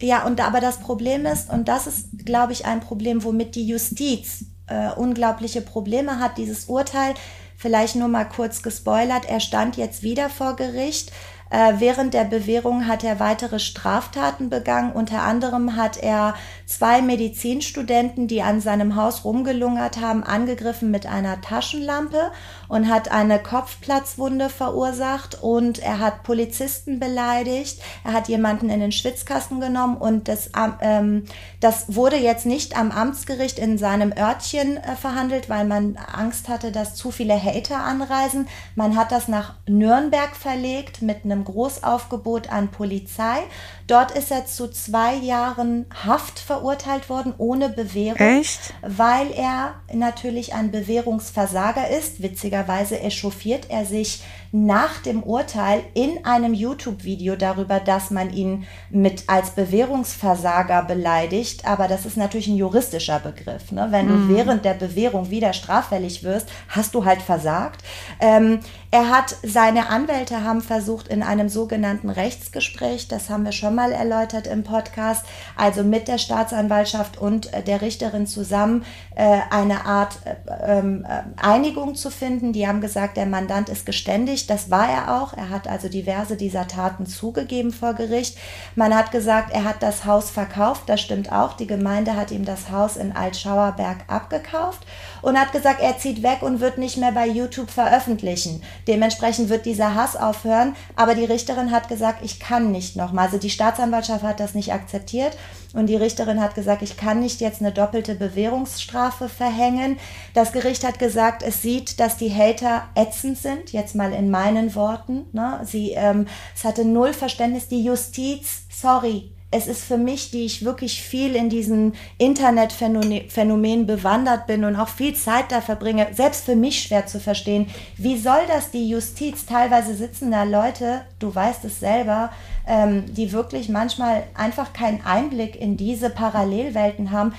ja, 0.00 0.24
und 0.24 0.40
aber 0.40 0.60
das 0.60 0.78
Problem 0.78 1.26
ist, 1.26 1.50
und 1.50 1.66
das 1.66 1.86
ist, 1.86 2.24
glaube 2.24 2.52
ich, 2.52 2.64
ein 2.64 2.80
Problem, 2.80 3.24
womit 3.24 3.56
die 3.56 3.66
Justiz 3.66 4.44
äh, 4.68 4.90
unglaubliche 4.90 5.62
Probleme 5.62 6.20
hat, 6.20 6.38
dieses 6.38 6.66
Urteil, 6.66 7.14
vielleicht 7.56 7.96
nur 7.96 8.08
mal 8.08 8.24
kurz 8.24 8.62
gespoilert, 8.62 9.24
er 9.28 9.40
stand 9.40 9.76
jetzt 9.76 10.02
wieder 10.02 10.28
vor 10.28 10.54
Gericht 10.54 11.10
während 11.50 12.12
der 12.12 12.24
Bewährung 12.24 12.86
hat 12.88 13.04
er 13.04 13.20
weitere 13.20 13.58
Straftaten 13.58 14.50
begangen. 14.50 14.92
Unter 14.92 15.22
anderem 15.22 15.76
hat 15.76 15.96
er 15.96 16.34
zwei 16.66 17.00
Medizinstudenten, 17.02 18.26
die 18.26 18.42
an 18.42 18.60
seinem 18.60 18.96
Haus 18.96 19.24
rumgelungert 19.24 20.00
haben, 20.00 20.24
angegriffen 20.24 20.90
mit 20.90 21.06
einer 21.06 21.40
Taschenlampe 21.40 22.32
und 22.68 22.90
hat 22.90 23.12
eine 23.12 23.38
Kopfplatzwunde 23.38 24.48
verursacht 24.48 25.42
und 25.42 25.78
er 25.78 26.00
hat 26.00 26.24
Polizisten 26.24 26.98
beleidigt. 26.98 27.80
Er 28.04 28.12
hat 28.12 28.28
jemanden 28.28 28.68
in 28.68 28.80
den 28.80 28.92
Schwitzkasten 28.92 29.60
genommen 29.60 29.96
und 29.96 30.26
das, 30.26 30.50
ähm, 30.80 31.24
das 31.60 31.94
wurde 31.94 32.16
jetzt 32.16 32.46
nicht 32.46 32.76
am 32.76 32.90
Amtsgericht 32.90 33.58
in 33.58 33.78
seinem 33.78 34.12
Örtchen 34.12 34.78
äh, 34.78 34.96
verhandelt, 34.96 35.48
weil 35.48 35.64
man 35.64 35.96
Angst 35.96 36.48
hatte, 36.48 36.72
dass 36.72 36.96
zu 36.96 37.12
viele 37.12 37.40
Hater 37.40 37.78
anreisen. 37.78 38.48
Man 38.74 38.96
hat 38.96 39.12
das 39.12 39.28
nach 39.28 39.54
Nürnberg 39.68 40.34
verlegt 40.34 41.02
mit 41.02 41.24
einem 41.24 41.35
einem 41.36 41.44
Großaufgebot 41.44 42.50
an 42.50 42.70
Polizei. 42.70 43.38
Dort 43.86 44.10
ist 44.12 44.30
er 44.30 44.46
zu 44.46 44.68
zwei 44.68 45.14
Jahren 45.14 45.86
Haft 46.04 46.38
verurteilt 46.38 47.08
worden, 47.08 47.34
ohne 47.38 47.68
Bewährung. 47.68 48.18
Echt? 48.18 48.74
Weil 48.82 49.30
er 49.32 49.74
natürlich 49.92 50.54
ein 50.54 50.70
Bewährungsversager 50.70 51.88
ist. 51.88 52.22
Witzigerweise 52.22 53.00
echauffiert 53.00 53.66
er 53.70 53.84
sich 53.84 54.22
nach 54.52 55.00
dem 55.02 55.22
Urteil 55.22 55.82
in 55.94 56.24
einem 56.24 56.54
YouTube-Video 56.54 57.36
darüber, 57.36 57.80
dass 57.80 58.10
man 58.10 58.32
ihn 58.32 58.66
mit 58.90 59.24
als 59.28 59.50
Bewährungsversager 59.50 60.82
beleidigt. 60.84 61.66
Aber 61.66 61.88
das 61.88 62.06
ist 62.06 62.16
natürlich 62.16 62.48
ein 62.48 62.56
juristischer 62.56 63.20
Begriff. 63.20 63.72
Ne? 63.72 63.88
Wenn 63.90 64.06
mm. 64.06 64.28
du 64.28 64.34
während 64.34 64.64
der 64.64 64.74
Bewährung 64.74 65.30
wieder 65.30 65.52
straffällig 65.52 66.22
wirst, 66.22 66.48
hast 66.68 66.94
du 66.94 67.04
halt 67.04 67.22
versagt. 67.22 67.82
Ähm, 68.20 68.60
er 68.90 69.10
hat, 69.10 69.36
seine 69.42 69.88
Anwälte 69.88 70.42
haben 70.44 70.62
versucht, 70.62 71.08
in 71.08 71.22
einem 71.22 71.48
sogenannten 71.48 72.08
Rechtsgespräch, 72.08 73.08
das 73.08 73.28
haben 73.28 73.44
wir 73.44 73.52
schon 73.52 73.74
mal 73.74 73.92
erläutert 73.92 74.46
im 74.46 74.62
Podcast, 74.62 75.26
also 75.56 75.82
mit 75.82 76.08
der 76.08 76.18
Staatsanwaltschaft 76.18 77.18
und 77.18 77.52
äh, 77.52 77.62
der 77.62 77.82
Richterin 77.82 78.26
zusammen 78.26 78.84
äh, 79.14 79.38
eine 79.50 79.84
Art 79.86 80.18
äh, 80.24 80.78
ähm, 80.78 81.06
Einigung 81.36 81.94
zu 81.94 82.10
finden. 82.10 82.52
Die 82.52 82.66
haben 82.66 82.80
gesagt, 82.80 83.16
der 83.16 83.26
Mandant 83.26 83.68
ist 83.68 83.86
geständig, 83.86 84.35
das 84.44 84.70
war 84.70 84.88
er 84.88 85.22
auch. 85.22 85.32
Er 85.32 85.48
hat 85.48 85.66
also 85.68 85.88
diverse 85.88 86.36
dieser 86.36 86.68
Taten 86.68 87.06
zugegeben 87.06 87.72
vor 87.72 87.94
Gericht. 87.94 88.36
Man 88.74 88.94
hat 88.94 89.10
gesagt, 89.10 89.52
er 89.52 89.64
hat 89.64 89.82
das 89.82 90.04
Haus 90.04 90.28
verkauft, 90.30 90.82
das 90.86 91.00
stimmt 91.00 91.32
auch. 91.32 91.54
Die 91.54 91.66
Gemeinde 91.66 92.16
hat 92.16 92.30
ihm 92.30 92.44
das 92.44 92.70
Haus 92.70 92.98
in 92.98 93.16
Altschauerberg 93.16 94.04
abgekauft 94.08 94.86
und 95.26 95.36
hat 95.36 95.50
gesagt, 95.50 95.80
er 95.80 95.98
zieht 95.98 96.22
weg 96.22 96.42
und 96.42 96.60
wird 96.60 96.78
nicht 96.78 96.98
mehr 96.98 97.10
bei 97.10 97.26
YouTube 97.26 97.68
veröffentlichen. 97.68 98.62
Dementsprechend 98.86 99.48
wird 99.48 99.66
dieser 99.66 99.96
Hass 99.96 100.14
aufhören. 100.14 100.76
Aber 100.94 101.16
die 101.16 101.24
Richterin 101.24 101.72
hat 101.72 101.88
gesagt, 101.88 102.24
ich 102.24 102.38
kann 102.38 102.70
nicht 102.70 102.94
nochmal. 102.94 103.26
Also 103.26 103.36
die 103.36 103.50
Staatsanwaltschaft 103.50 104.22
hat 104.22 104.38
das 104.38 104.54
nicht 104.54 104.72
akzeptiert 104.72 105.36
und 105.74 105.88
die 105.88 105.96
Richterin 105.96 106.40
hat 106.40 106.54
gesagt, 106.54 106.82
ich 106.82 106.96
kann 106.96 107.18
nicht 107.18 107.40
jetzt 107.40 107.60
eine 107.60 107.72
doppelte 107.72 108.14
Bewährungsstrafe 108.14 109.28
verhängen. 109.28 109.98
Das 110.32 110.52
Gericht 110.52 110.86
hat 110.86 111.00
gesagt, 111.00 111.42
es 111.42 111.60
sieht, 111.60 111.98
dass 111.98 112.16
die 112.16 112.32
Hater 112.32 112.84
ätzend 112.94 113.36
sind, 113.36 113.72
jetzt 113.72 113.96
mal 113.96 114.12
in 114.12 114.30
meinen 114.30 114.76
Worten. 114.76 115.26
Ne? 115.32 115.58
Sie, 115.64 115.90
ähm, 115.90 116.28
es 116.54 116.62
hatte 116.62 116.84
null 116.84 117.12
Verständnis. 117.12 117.66
Die 117.66 117.82
Justiz, 117.82 118.62
sorry, 118.70 119.35
es 119.50 119.68
ist 119.68 119.84
für 119.84 119.96
mich, 119.96 120.30
die 120.32 120.44
ich 120.44 120.64
wirklich 120.64 121.00
viel 121.00 121.36
in 121.36 121.48
diesen 121.48 121.94
Internetphänomenen 122.18 123.86
bewandert 123.86 124.46
bin 124.46 124.64
und 124.64 124.76
auch 124.76 124.88
viel 124.88 125.14
Zeit 125.14 125.52
da 125.52 125.60
verbringe, 125.60 126.08
selbst 126.12 126.44
für 126.44 126.56
mich 126.56 126.82
schwer 126.82 127.06
zu 127.06 127.20
verstehen. 127.20 127.68
Wie 127.96 128.18
soll 128.18 128.40
das 128.48 128.70
die 128.70 128.88
Justiz? 128.88 129.46
Teilweise 129.46 129.94
sitzen 129.94 130.32
da 130.32 130.42
Leute, 130.42 131.02
du 131.20 131.32
weißt 131.32 131.64
es 131.64 131.78
selber, 131.78 132.30
ähm, 132.66 133.04
die 133.14 133.32
wirklich 133.32 133.68
manchmal 133.68 134.24
einfach 134.34 134.72
keinen 134.72 135.04
Einblick 135.06 135.54
in 135.54 135.76
diese 135.76 136.10
Parallelwelten 136.10 137.12
haben. 137.12 137.32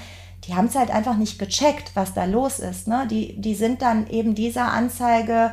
Die 0.46 0.56
haben 0.56 0.67
es 0.67 0.76
halt 0.76 0.91
einfach 0.91 1.17
nicht 1.17 1.38
gecheckt, 1.38 1.91
was 1.93 2.13
da 2.13 2.24
los 2.24 2.60
ist. 2.60 2.88
Ne? 2.88 3.06
Die, 3.12 3.39
die 3.39 3.56
sind 3.56 3.82
dann 3.82 4.10
eben 4.10 4.34
dieser 4.34 4.72
Anzeige 4.72 5.52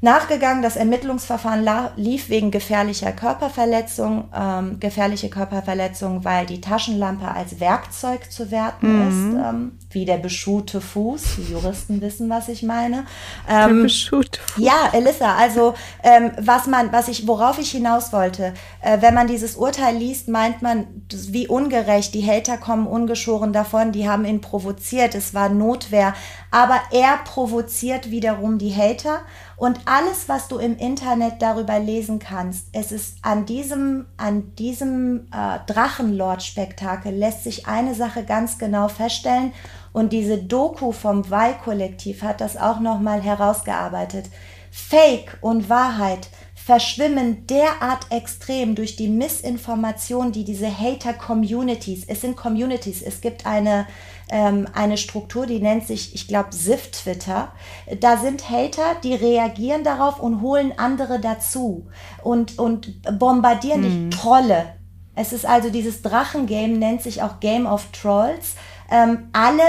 nachgegangen. 0.00 0.62
Das 0.62 0.76
Ermittlungsverfahren 0.76 1.66
lief 1.96 2.28
wegen 2.28 2.50
gefährlicher 2.50 3.12
Körperverletzung. 3.12 4.28
Ähm, 4.34 4.80
gefährliche 4.80 5.28
Körperverletzung, 5.28 6.24
weil 6.24 6.46
die 6.46 6.60
Taschenlampe 6.60 7.28
als 7.28 7.60
Werkzeug 7.60 8.30
zu 8.30 8.50
werten 8.50 8.96
mhm. 8.96 9.08
ist, 9.08 9.48
ähm, 9.48 9.78
wie 9.90 10.04
der 10.04 10.18
beschuhte 10.18 10.80
Fuß. 10.80 11.36
Die 11.38 11.52
Juristen 11.52 12.00
wissen, 12.00 12.30
was 12.30 12.48
ich 12.48 12.62
meine. 12.62 13.04
Ähm, 13.48 13.76
der 13.76 13.82
beschuhte 13.82 14.40
Fuß. 14.40 14.64
Ja, 14.64 14.90
Elissa, 14.92 15.34
also 15.36 15.74
ähm, 16.02 16.30
was 16.38 16.66
man, 16.66 16.92
was 16.92 17.08
ich, 17.08 17.26
worauf 17.26 17.58
ich 17.58 17.70
hinaus 17.70 18.12
wollte, 18.12 18.54
äh, 18.80 18.98
wenn 19.00 19.14
man 19.14 19.26
dieses 19.26 19.56
Urteil 19.56 19.96
liest, 19.96 20.28
meint 20.28 20.62
man, 20.62 20.86
wie 21.10 21.48
ungerecht. 21.48 22.14
Die 22.14 22.26
Hater 22.26 22.58
kommen 22.58 22.86
ungeschoren 22.86 23.52
davon, 23.52 23.92
die 23.92 24.08
haben 24.08 24.24
ihn 24.24 24.40
provoziert, 24.40 25.14
es 25.14 25.34
war 25.34 25.48
Notwehr. 25.48 26.14
Aber 26.50 26.80
er 26.92 27.18
provoziert 27.24 28.10
wiederum 28.10 28.58
die 28.58 28.74
Hater 28.74 29.20
und 29.58 29.80
alles, 29.86 30.28
was 30.28 30.46
du 30.46 30.58
im 30.58 30.76
Internet 30.76 31.42
darüber 31.42 31.80
lesen 31.80 32.20
kannst, 32.20 32.68
es 32.72 32.92
ist 32.92 33.16
an 33.22 33.44
diesem, 33.44 34.06
an 34.16 34.54
diesem 34.54 35.26
äh, 35.32 35.58
Drachenlord-Spektakel 35.66 37.12
lässt 37.12 37.42
sich 37.42 37.66
eine 37.66 37.96
Sache 37.96 38.24
ganz 38.24 38.58
genau 38.58 38.86
feststellen. 38.86 39.52
Und 39.92 40.12
diese 40.12 40.38
Doku 40.38 40.92
vom 40.92 41.24
Y-Kollektiv 41.24 42.22
hat 42.22 42.40
das 42.40 42.56
auch 42.56 42.78
nochmal 42.78 43.20
herausgearbeitet. 43.20 44.26
Fake 44.70 45.38
und 45.40 45.68
Wahrheit 45.68 46.28
verschwimmen 46.54 47.46
derart 47.46 48.06
extrem 48.10 48.74
durch 48.74 48.94
die 48.94 49.08
Missinformation, 49.08 50.32
die 50.32 50.44
diese 50.44 50.68
Hater-Communities, 50.68 52.04
es 52.06 52.20
sind 52.20 52.36
Communities, 52.36 53.00
es 53.02 53.22
gibt 53.22 53.46
eine, 53.46 53.86
ähm, 54.30 54.66
eine 54.74 54.96
Struktur, 54.96 55.46
die 55.46 55.60
nennt 55.60 55.86
sich, 55.86 56.14
ich 56.14 56.28
glaube, 56.28 56.48
SIF-Twitter. 56.52 57.52
Da 58.00 58.16
sind 58.16 58.48
Hater, 58.50 58.96
die 59.02 59.14
reagieren 59.14 59.84
darauf 59.84 60.20
und 60.20 60.40
holen 60.40 60.72
andere 60.76 61.20
dazu 61.20 61.86
und, 62.22 62.58
und 62.58 63.02
bombardieren 63.18 63.80
mhm. 63.80 64.10
dich. 64.10 64.20
Trolle. 64.20 64.74
Es 65.14 65.32
ist 65.32 65.46
also 65.46 65.70
dieses 65.70 66.02
Drachengame, 66.02 66.78
nennt 66.78 67.02
sich 67.02 67.22
auch 67.22 67.40
Game 67.40 67.66
of 67.66 67.86
Trolls. 67.92 68.54
Ähm, 68.90 69.28
alle 69.32 69.62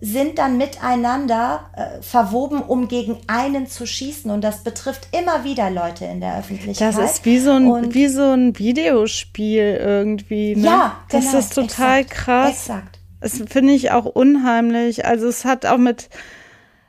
sind 0.00 0.38
dann 0.38 0.58
miteinander 0.58 1.70
äh, 1.74 2.02
verwoben, 2.02 2.62
um 2.62 2.88
gegen 2.88 3.18
einen 3.26 3.66
zu 3.66 3.86
schießen. 3.86 4.30
Und 4.30 4.42
das 4.42 4.62
betrifft 4.62 5.08
immer 5.16 5.44
wieder 5.44 5.70
Leute 5.70 6.04
in 6.04 6.20
der 6.20 6.38
Öffentlichkeit. 6.38 6.94
Das 6.94 7.12
ist 7.12 7.24
wie 7.24 7.38
so 7.38 7.52
ein, 7.52 7.66
und, 7.66 7.94
wie 7.94 8.08
so 8.08 8.22
ein 8.22 8.58
Videospiel 8.58 9.78
irgendwie. 9.80 10.56
Ne? 10.56 10.66
Ja, 10.66 10.96
genau. 11.08 11.24
Das 11.24 11.34
ist 11.34 11.54
total 11.54 12.00
exakt, 12.00 12.10
krass. 12.10 12.50
Exakt. 12.50 12.95
Das 13.26 13.42
finde 13.48 13.72
ich 13.72 13.90
auch 13.90 14.04
unheimlich. 14.04 15.04
Also 15.04 15.26
es 15.26 15.44
hat 15.44 15.66
auch 15.66 15.78
mit, 15.78 16.10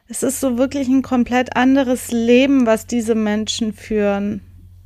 es 0.07 0.21
ist 0.21 0.39
so 0.39 0.59
wirklich 0.59 0.87
ein 0.87 1.01
komplett 1.01 1.55
anderes 1.55 2.11
Leben, 2.11 2.67
was 2.67 2.85
diese 2.85 3.15
Menschen 3.15 3.73
führen. 3.73 4.41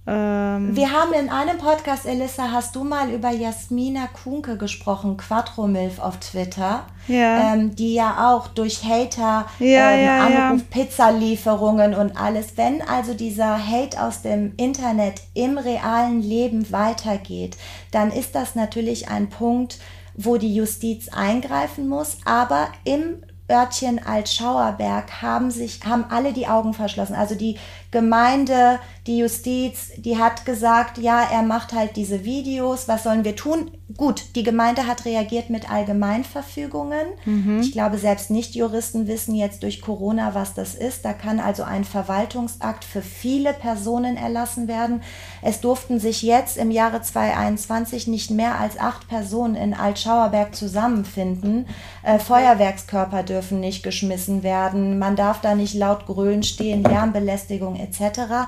Ähm 0.08 0.74
Wir 0.78 0.94
haben 0.94 1.12
in 1.12 1.30
einem 1.30 1.58
Podcast, 1.58 2.06
Elissa, 2.06 2.54
hast 2.54 2.78
du 2.78 2.86
mal 2.86 3.10
über 3.10 3.32
Jasmina 3.32 4.08
Kunke 4.24 4.56
gesprochen, 4.56 5.18
Quattromilf 5.18 6.00
auf 6.00 6.22
Twitter, 6.22 6.86
ja. 7.10 7.54
Ähm, 7.54 7.76
die 7.76 7.96
ja 7.96 8.32
auch 8.32 8.48
durch 8.48 8.86
Hater, 8.86 9.46
ja, 9.60 9.92
ähm, 9.92 10.06
ja, 10.06 10.48
Anruf, 10.48 10.70
Pizzalieferungen 10.70 11.94
und 11.94 12.16
alles, 12.16 12.56
wenn 12.56 12.82
also 12.82 13.14
dieser 13.14 13.58
Hate 13.58 14.02
aus 14.02 14.22
dem 14.22 14.54
Internet 14.56 15.16
im 15.34 15.58
realen 15.58 16.22
Leben 16.22 16.72
weitergeht, 16.72 17.58
dann 17.92 18.10
ist 18.10 18.36
das 18.36 18.56
natürlich 18.56 19.10
ein 19.10 19.30
Punkt, 19.30 19.80
wo 20.16 20.38
die 20.38 20.54
Justiz 20.54 21.10
eingreifen 21.10 21.88
muss, 21.88 22.18
aber 22.26 22.70
im 22.84 23.24
Örtchen 23.52 24.00
Altschauerberg 24.00 25.22
haben 25.22 25.52
sich, 25.52 25.82
haben 25.86 26.06
alle 26.10 26.32
die 26.32 26.48
Augen 26.48 26.74
verschlossen. 26.74 27.16
Also 27.16 27.36
die 27.36 27.58
Gemeinde, 27.92 28.80
die 29.08 29.18
Justiz, 29.18 29.92
die 29.98 30.18
hat 30.18 30.46
gesagt, 30.46 30.98
ja, 30.98 31.24
er 31.32 31.42
macht 31.42 31.74
halt 31.74 31.96
diese 31.96 32.24
Videos, 32.24 32.88
was 32.88 33.04
sollen 33.04 33.26
wir 33.26 33.36
tun? 33.36 33.72
Gut, 33.98 34.36
die 34.36 34.44
Gemeinde 34.44 34.88
hat 34.88 35.06
reagiert 35.06 35.50
mit 35.50 35.70
Allgemeinverfügungen. 35.70 37.08
Mhm. 37.26 37.60
Ich 37.62 37.74
glaube, 37.74 37.98
selbst 37.98 38.30
Nicht-Juristen 38.30 39.08
wissen 39.08 39.36
jetzt 39.36 39.64
durch 39.64 39.82
Corona, 39.82 40.34
was 40.34 40.54
das 40.54 40.76
ist. 40.76 41.04
Da 41.04 41.14
kann 41.14 41.40
also 41.40 41.64
ein 41.64 41.84
Verwaltungsakt 41.84 42.86
für 42.86 43.02
viele 43.02 43.54
Personen 43.54 44.16
erlassen 44.16 44.68
werden. 44.68 45.02
Es 45.42 45.60
durften 45.60 46.00
sich 46.00 46.22
jetzt 46.22 46.58
im 46.58 46.72
Jahre 46.72 47.02
2021 47.02 48.08
nicht 48.08 48.32
mehr 48.32 48.60
als 48.60 48.80
acht 48.80 49.10
Personen 49.10 49.56
in 49.56 49.74
Altschauerberg 49.74 50.56
zusammenfinden. 50.56 51.66
Äh, 52.04 52.20
Feuerwerkskörper 52.20 53.24
dürfen 53.24 53.60
nicht 53.60 53.84
geschmissen 53.84 54.44
werden. 54.44 55.00
Man 55.00 55.16
darf 55.16 55.42
da 55.42 55.56
nicht 55.56 55.74
laut 55.74 56.06
grölen 56.06 56.44
stehen, 56.44 56.84
Lärmbelästigung 56.84 57.81
etc. 57.82 58.48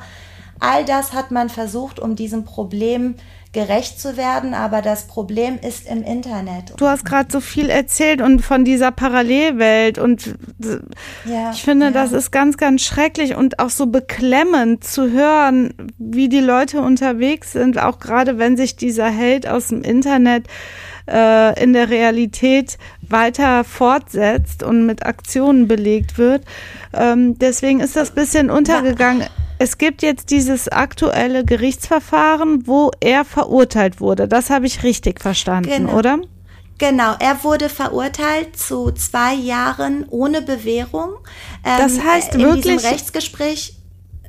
All 0.60 0.86
das 0.86 1.14
hat 1.14 1.32
man 1.32 1.50
versucht, 1.50 2.00
um 2.00 2.16
diesem 2.16 2.46
Problem 2.46 3.16
gerecht 3.54 4.00
zu 4.00 4.18
werden, 4.18 4.56
aber 4.56 4.82
das 4.82 5.06
Problem 5.06 5.60
ist 5.62 5.88
im 5.88 6.04
Internet. 6.04 6.74
Du 6.78 6.88
hast 6.88 7.06
gerade 7.06 7.32
so 7.32 7.40
viel 7.40 7.70
erzählt 7.70 8.20
und 8.20 8.42
von 8.42 8.66
dieser 8.66 8.92
Parallelwelt 8.92 10.00
und 10.00 10.36
ja, 11.24 11.52
ich 11.52 11.62
finde, 11.62 11.88
ja. 11.88 11.92
das 11.92 12.14
ist 12.14 12.32
ganz, 12.32 12.58
ganz 12.58 12.82
schrecklich 12.82 13.36
und 13.36 13.60
auch 13.60 13.70
so 13.70 13.86
beklemmend 13.86 14.84
zu 14.84 15.12
hören, 15.12 15.74
wie 16.00 16.30
die 16.30 16.40
Leute 16.40 16.82
unterwegs 16.82 17.52
sind, 17.52 17.78
auch 17.78 18.00
gerade 18.00 18.40
wenn 18.40 18.58
sich 18.58 18.76
dieser 18.76 19.10
Held 19.10 19.48
aus 19.48 19.68
dem 19.68 19.84
Internet 19.84 20.48
äh, 21.08 21.62
in 21.62 21.74
der 21.74 21.90
Realität 21.90 22.78
weiter 23.02 23.64
fortsetzt 23.64 24.64
und 24.64 24.86
mit 24.86 25.06
Aktionen 25.06 25.68
belegt 25.68 26.18
wird. 26.18 26.44
Ähm, 26.94 27.38
deswegen 27.38 27.80
ist 27.80 27.96
das 27.96 28.12
bisschen 28.12 28.50
untergegangen. 28.50 29.28
Es 29.60 29.78
gibt 29.78 30.02
jetzt 30.02 30.30
dieses 30.32 30.68
aktuelle 30.68 31.46
Gerichtsverfahren, 31.46 32.68
wo 32.68 32.92
er 33.00 33.24
verurteilt 33.24 34.02
wurde. 34.02 34.28
Das 34.28 34.50
habe 34.50 34.66
ich 34.66 34.84
richtig 34.84 35.22
verstanden, 35.22 35.70
genau. 35.70 35.98
oder? 35.98 36.20
Genau, 36.80 37.16
er 37.20 37.44
wurde 37.44 37.70
verurteilt 37.70 38.58
zu 38.58 38.92
zwei 38.92 39.34
Jahren 39.34 40.06
ohne 40.10 40.42
Bewährung. 40.42 41.14
Ähm, 41.64 41.78
das 41.78 42.04
heißt 42.04 42.36
in 42.36 42.42
wirklich. 42.42 42.66
In 42.66 42.72
diesem 42.78 42.90
Rechtsgespräch 42.92 43.78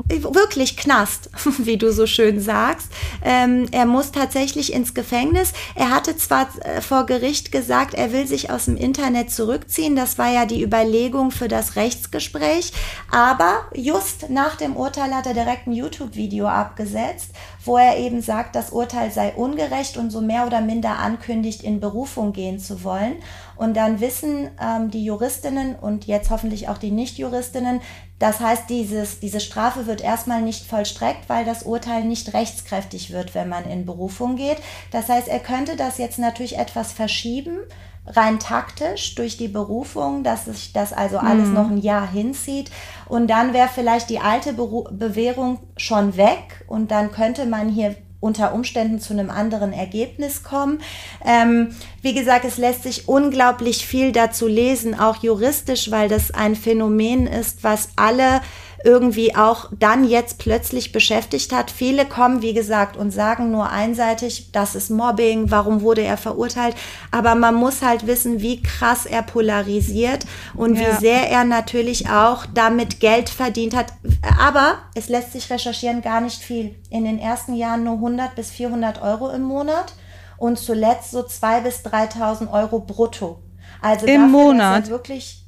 wirklich 0.08 0.76
Knast, 0.76 1.30
wie 1.58 1.76
du 1.76 1.92
so 1.92 2.06
schön 2.06 2.40
sagst. 2.40 2.88
Ähm, 3.24 3.66
er 3.72 3.86
muss 3.86 4.12
tatsächlich 4.12 4.72
ins 4.72 4.94
Gefängnis. 4.94 5.52
Er 5.74 5.90
hatte 5.90 6.16
zwar 6.16 6.48
äh, 6.60 6.80
vor 6.80 7.06
Gericht 7.06 7.52
gesagt, 7.52 7.94
er 7.94 8.12
will 8.12 8.26
sich 8.26 8.50
aus 8.50 8.66
dem 8.66 8.76
Internet 8.76 9.30
zurückziehen. 9.30 9.96
Das 9.96 10.18
war 10.18 10.30
ja 10.30 10.46
die 10.46 10.62
Überlegung 10.62 11.30
für 11.30 11.48
das 11.48 11.76
Rechtsgespräch. 11.76 12.72
Aber 13.10 13.66
just 13.74 14.30
nach 14.30 14.56
dem 14.56 14.76
Urteil 14.76 15.14
hat 15.14 15.26
er 15.26 15.34
direkt 15.34 15.66
ein 15.66 15.72
YouTube-Video 15.72 16.46
abgesetzt, 16.46 17.30
wo 17.64 17.78
er 17.78 17.96
eben 17.96 18.20
sagt, 18.20 18.56
das 18.56 18.70
Urteil 18.70 19.10
sei 19.10 19.32
ungerecht 19.34 19.96
und 19.96 20.10
so 20.10 20.20
mehr 20.20 20.46
oder 20.46 20.60
minder 20.60 20.98
ankündigt, 20.98 21.62
in 21.62 21.80
Berufung 21.80 22.32
gehen 22.32 22.58
zu 22.58 22.82
wollen. 22.84 23.16
Und 23.56 23.76
dann 23.76 24.00
wissen 24.00 24.50
ähm, 24.60 24.90
die 24.90 25.04
Juristinnen 25.04 25.76
und 25.76 26.06
jetzt 26.06 26.30
hoffentlich 26.30 26.68
auch 26.68 26.78
die 26.78 26.90
Nichtjuristinnen, 26.90 27.80
das 28.18 28.40
heißt, 28.40 28.70
dieses, 28.70 29.20
diese 29.20 29.40
Strafe 29.40 29.86
wird 29.86 30.00
erstmal 30.00 30.40
nicht 30.40 30.66
vollstreckt, 30.66 31.28
weil 31.28 31.44
das 31.44 31.64
Urteil 31.64 32.04
nicht 32.04 32.32
rechtskräftig 32.32 33.12
wird, 33.12 33.34
wenn 33.34 33.48
man 33.48 33.68
in 33.68 33.86
Berufung 33.86 34.36
geht. 34.36 34.58
Das 34.92 35.08
heißt, 35.08 35.28
er 35.28 35.40
könnte 35.40 35.76
das 35.76 35.98
jetzt 35.98 36.18
natürlich 36.18 36.56
etwas 36.56 36.92
verschieben, 36.92 37.58
rein 38.06 38.38
taktisch 38.38 39.14
durch 39.14 39.36
die 39.36 39.48
Berufung, 39.48 40.22
dass 40.22 40.44
sich 40.44 40.72
das 40.72 40.92
also 40.92 41.18
alles 41.18 41.48
mhm. 41.48 41.54
noch 41.54 41.70
ein 41.70 41.78
Jahr 41.78 42.10
hinzieht. 42.10 42.70
Und 43.06 43.28
dann 43.28 43.52
wäre 43.52 43.68
vielleicht 43.68 44.10
die 44.10 44.20
alte 44.20 44.52
Beru 44.52 44.84
Bewährung 44.90 45.58
schon 45.76 46.16
weg 46.16 46.64
und 46.68 46.90
dann 46.90 47.10
könnte 47.10 47.46
man 47.46 47.68
hier 47.68 47.96
unter 48.24 48.54
Umständen 48.54 49.00
zu 49.00 49.12
einem 49.12 49.28
anderen 49.28 49.74
Ergebnis 49.74 50.42
kommen. 50.42 50.80
Ähm, 51.24 51.76
wie 52.00 52.14
gesagt, 52.14 52.46
es 52.46 52.56
lässt 52.56 52.82
sich 52.82 53.06
unglaublich 53.06 53.86
viel 53.86 54.12
dazu 54.12 54.48
lesen, 54.48 54.98
auch 54.98 55.22
juristisch, 55.22 55.90
weil 55.90 56.08
das 56.08 56.30
ein 56.30 56.56
Phänomen 56.56 57.26
ist, 57.26 57.62
was 57.62 57.90
alle 57.96 58.40
irgendwie 58.84 59.34
auch 59.34 59.70
dann 59.78 60.04
jetzt 60.04 60.38
plötzlich 60.38 60.92
beschäftigt 60.92 61.52
hat. 61.52 61.70
Viele 61.70 62.04
kommen, 62.04 62.42
wie 62.42 62.52
gesagt, 62.52 62.96
und 62.96 63.10
sagen 63.10 63.50
nur 63.50 63.70
einseitig, 63.70 64.52
das 64.52 64.74
ist 64.74 64.90
Mobbing, 64.90 65.50
warum 65.50 65.80
wurde 65.80 66.02
er 66.02 66.18
verurteilt. 66.18 66.76
Aber 67.10 67.34
man 67.34 67.54
muss 67.54 67.80
halt 67.80 68.06
wissen, 68.06 68.42
wie 68.42 68.62
krass 68.62 69.06
er 69.06 69.22
polarisiert 69.22 70.26
und 70.54 70.76
ja. 70.76 70.82
wie 70.86 71.00
sehr 71.00 71.30
er 71.30 71.44
natürlich 71.44 72.10
auch 72.10 72.44
damit 72.52 73.00
Geld 73.00 73.30
verdient 73.30 73.74
hat. 73.74 73.94
Aber 74.38 74.76
es 74.94 75.08
lässt 75.08 75.32
sich 75.32 75.50
recherchieren 75.50 76.02
gar 76.02 76.20
nicht 76.20 76.42
viel. 76.42 76.74
In 76.90 77.04
den 77.04 77.18
ersten 77.18 77.54
Jahren 77.54 77.84
nur 77.84 77.94
100 77.94 78.34
bis 78.36 78.50
400 78.50 79.00
Euro 79.00 79.30
im 79.30 79.42
Monat 79.42 79.94
und 80.36 80.58
zuletzt 80.58 81.12
so 81.12 81.20
2.000 81.20 81.60
bis 81.62 81.76
3.000 81.86 82.52
Euro 82.52 82.80
brutto. 82.80 83.40
Also 83.80 84.06
im 84.06 84.22
dafür, 84.22 84.28
Monat. 84.28 84.90
wirklich 84.90 85.46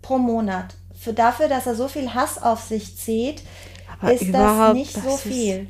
pro 0.00 0.18
Monat 0.18 0.76
für 1.02 1.12
dafür, 1.12 1.48
dass 1.48 1.66
er 1.66 1.74
so 1.74 1.88
viel 1.88 2.14
Hass 2.14 2.40
auf 2.40 2.62
sich 2.62 2.96
zieht, 2.96 3.42
Aber 4.00 4.12
ist 4.12 4.32
das 4.32 4.74
nicht 4.74 4.96
das 4.96 5.02
so 5.02 5.16
viel. 5.16 5.68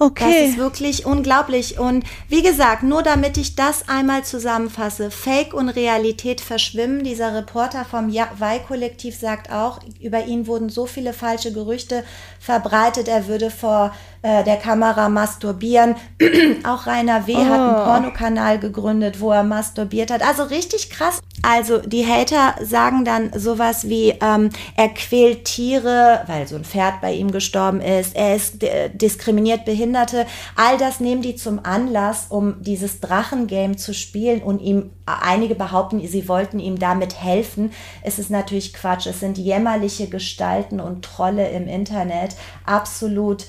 Okay. 0.00 0.24
Das 0.24 0.50
ist 0.50 0.58
wirklich 0.58 1.04
unglaublich. 1.04 1.78
Und 1.78 2.04
wie 2.26 2.42
gesagt, 2.42 2.82
nur 2.82 3.02
damit 3.02 3.36
ich 3.36 3.54
das 3.54 3.86
einmal 3.88 4.24
zusammenfasse, 4.24 5.10
Fake 5.10 5.52
und 5.52 5.68
Realität 5.68 6.40
verschwimmen. 6.40 7.04
Dieser 7.04 7.34
Reporter 7.34 7.84
vom 7.84 8.10
Weih-Kollektiv 8.10 9.14
sagt 9.14 9.52
auch, 9.52 9.80
über 10.00 10.24
ihn 10.24 10.46
wurden 10.46 10.70
so 10.70 10.86
viele 10.86 11.12
falsche 11.12 11.52
Gerüchte 11.52 12.02
verbreitet, 12.40 13.08
er 13.08 13.28
würde 13.28 13.50
vor 13.50 13.94
äh, 14.22 14.44
der 14.44 14.56
Kamera 14.56 15.08
masturbieren. 15.08 15.96
auch 16.64 16.86
Rainer 16.86 17.26
W. 17.26 17.34
Oh. 17.36 17.44
hat 17.44 17.60
einen 17.60 17.80
oh. 17.80 17.84
Pornokanal 17.84 18.58
gegründet, 18.58 19.20
wo 19.20 19.32
er 19.32 19.44
masturbiert 19.44 20.10
hat. 20.10 20.22
Also 20.22 20.42
richtig 20.42 20.90
krass. 20.90 21.20
Also 21.42 21.78
die 21.78 22.06
Hater 22.06 22.54
sagen 22.62 23.04
dann 23.06 23.32
sowas 23.34 23.88
wie, 23.88 24.10
ähm, 24.20 24.50
er 24.76 24.90
quält 24.90 25.46
Tiere, 25.46 26.22
weil 26.26 26.46
so 26.46 26.56
ein 26.56 26.64
Pferd 26.64 27.00
bei 27.00 27.14
ihm 27.14 27.30
gestorben 27.30 27.80
ist, 27.80 28.14
er 28.14 28.36
ist 28.36 28.62
äh, 28.62 28.90
diskriminiert 28.90 29.64
Behinderte. 29.64 30.26
All 30.54 30.76
das 30.76 31.00
nehmen 31.00 31.22
die 31.22 31.36
zum 31.36 31.64
Anlass, 31.64 32.26
um 32.28 32.62
dieses 32.62 33.00
Drachengame 33.00 33.76
zu 33.76 33.94
spielen 33.94 34.42
und 34.42 34.60
ihm, 34.60 34.90
einige 35.06 35.54
behaupten, 35.54 36.06
sie 36.06 36.28
wollten 36.28 36.58
ihm 36.60 36.78
damit 36.78 37.20
helfen. 37.20 37.72
Es 38.02 38.18
ist 38.18 38.30
natürlich 38.30 38.74
Quatsch. 38.74 39.06
Es 39.06 39.20
sind 39.20 39.38
jämmerliche 39.38 40.08
Gestalten 40.08 40.78
und 40.78 41.04
Trolle 41.04 41.48
im 41.50 41.66
Internet. 41.66 42.36
Absolut 42.66 43.46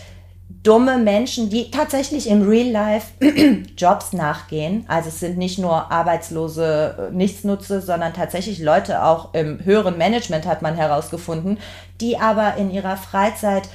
dumme 0.64 0.98
Menschen, 0.98 1.50
die 1.50 1.72
tatsächlich 1.72 2.30
im 2.30 2.48
Real 2.48 2.70
Life 2.70 3.08
Jobs 3.78 4.14
nachgehen. 4.14 4.86
Also 4.88 5.10
es 5.10 5.20
sind 5.20 5.38
nicht 5.38 5.60
nur 5.60 5.92
arbeitslose 5.92 7.10
äh, 7.12 7.16
Nichtsnutze, 7.16 7.82
sondern 7.82 8.14
tatsächlich 8.14 8.60
Leute 8.60 9.04
auch 9.04 9.34
im 9.34 9.64
höheren 9.64 9.98
Management 9.98 10.46
hat 10.46 10.62
man 10.62 10.76
herausgefunden, 10.76 11.60
die 12.00 12.18
aber 12.18 12.56
in 12.58 12.72
ihrer 12.72 12.98
Freizeit 12.98 13.70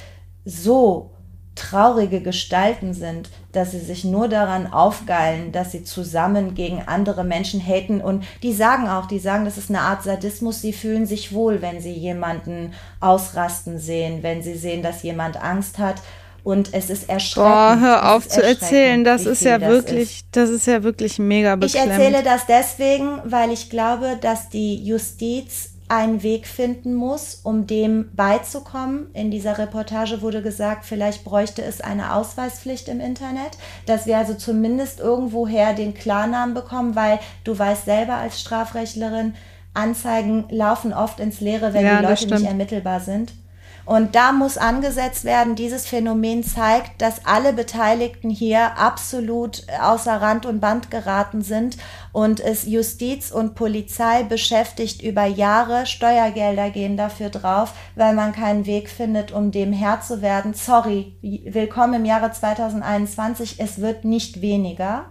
so 0.45 1.11
traurige 1.55 2.21
Gestalten 2.21 2.93
sind, 2.93 3.29
dass 3.51 3.71
sie 3.71 3.79
sich 3.79 4.03
nur 4.03 4.27
daran 4.27 4.71
aufgeilen, 4.71 5.51
dass 5.51 5.71
sie 5.71 5.83
zusammen 5.83 6.53
gegen 6.53 6.83
andere 6.85 7.23
Menschen 7.23 7.59
haten. 7.59 7.99
Und 7.99 8.23
die 8.43 8.53
sagen 8.53 8.87
auch, 8.87 9.07
die 9.07 9.19
sagen, 9.19 9.45
das 9.45 9.57
ist 9.57 9.69
eine 9.69 9.81
Art 9.81 10.03
Sadismus, 10.03 10.61
sie 10.61 10.73
fühlen 10.73 11.05
sich 11.05 11.33
wohl, 11.33 11.61
wenn 11.61 11.81
sie 11.81 11.93
jemanden 11.93 12.73
ausrasten 12.99 13.79
sehen, 13.79 14.21
wenn 14.21 14.43
sie 14.43 14.55
sehen, 14.55 14.83
dass 14.83 15.03
jemand 15.03 15.41
Angst 15.41 15.79
hat 15.79 15.95
und 16.47 16.73
es 16.73 16.89
ist 16.89 17.09
erschreckend. 17.09 17.51
Boah, 17.51 17.77
hör 17.77 18.15
auf 18.15 18.25
zu 18.25 18.41
erzählen. 18.41 19.03
Das 19.03 19.25
ist 19.25 19.41
ja 19.43 19.57
das 19.57 19.69
wirklich, 19.69 20.19
ist. 20.19 20.27
das 20.31 20.49
ist 20.49 20.65
ja 20.65 20.81
wirklich 20.81 21.19
mega 21.19 21.57
beklemmend. 21.57 21.91
Ich 21.91 22.05
erzähle 22.05 22.23
das 22.23 22.45
deswegen, 22.45 23.19
weil 23.25 23.51
ich 23.51 23.69
glaube, 23.69 24.17
dass 24.21 24.47
die 24.47 24.81
Justiz 24.81 25.71
einen 25.89 26.23
Weg 26.23 26.47
finden 26.47 26.95
muss, 26.95 27.41
um 27.43 27.67
dem 27.67 28.11
beizukommen. 28.15 29.07
In 29.13 29.29
dieser 29.29 29.57
Reportage 29.57 30.21
wurde 30.21 30.41
gesagt, 30.41 30.85
vielleicht 30.85 31.25
bräuchte 31.25 31.63
es 31.63 31.81
eine 31.81 32.13
Ausweispflicht 32.13 32.87
im 32.87 33.01
Internet, 33.01 33.57
dass 33.85 34.05
wir 34.05 34.17
also 34.17 34.33
zumindest 34.33 35.01
irgendwoher 35.01 35.73
den 35.73 35.93
Klarnamen 35.95 36.55
bekommen, 36.55 36.95
weil 36.95 37.19
du 37.43 37.59
weißt 37.59 37.83
selber 37.83 38.13
als 38.13 38.39
Strafrechtlerin, 38.39 39.33
Anzeigen 39.73 40.45
laufen 40.49 40.93
oft 40.93 41.19
ins 41.19 41.41
Leere, 41.41 41.73
wenn 41.73 41.85
ja, 41.85 41.99
die 41.99 42.05
Leute 42.05 42.27
nicht 42.35 42.45
ermittelbar 42.45 43.01
sind. 43.01 43.33
Und 43.87 44.15
da 44.15 44.33
muss 44.33 44.57
angesetzt 44.57 45.23
werden, 45.23 45.55
dieses 45.55 45.87
Phänomen 45.87 46.43
zeigt, 46.43 47.01
dass 47.01 47.25
alle 47.25 47.53
Beteiligten 47.53 48.29
hier 48.29 48.77
absolut 48.77 49.63
außer 49.81 50.21
Rand 50.21 50.45
und 50.45 50.59
Band 50.59 50.91
geraten 50.91 51.41
sind 51.41 51.77
und 52.11 52.41
es 52.41 52.65
Justiz 52.65 53.31
und 53.31 53.55
Polizei 53.55 54.23
beschäftigt 54.23 55.01
über 55.01 55.23
Jahre. 55.23 55.85
Steuergelder 55.85 56.69
gehen 56.69 56.97
dafür 56.97 57.29
drauf, 57.29 57.75
weil 57.95 58.13
man 58.13 58.33
keinen 58.33 58.65
Weg 58.65 58.89
findet, 58.89 59.31
um 59.31 59.51
dem 59.51 59.71
Herr 59.71 60.01
zu 60.01 60.21
werden. 60.21 60.53
Sorry, 60.53 61.15
willkommen 61.21 61.93
im 61.93 62.05
Jahre 62.05 62.33
2021. 62.33 63.55
Es 63.59 63.79
wird 63.79 64.03
nicht 64.03 64.41
weniger. 64.41 65.05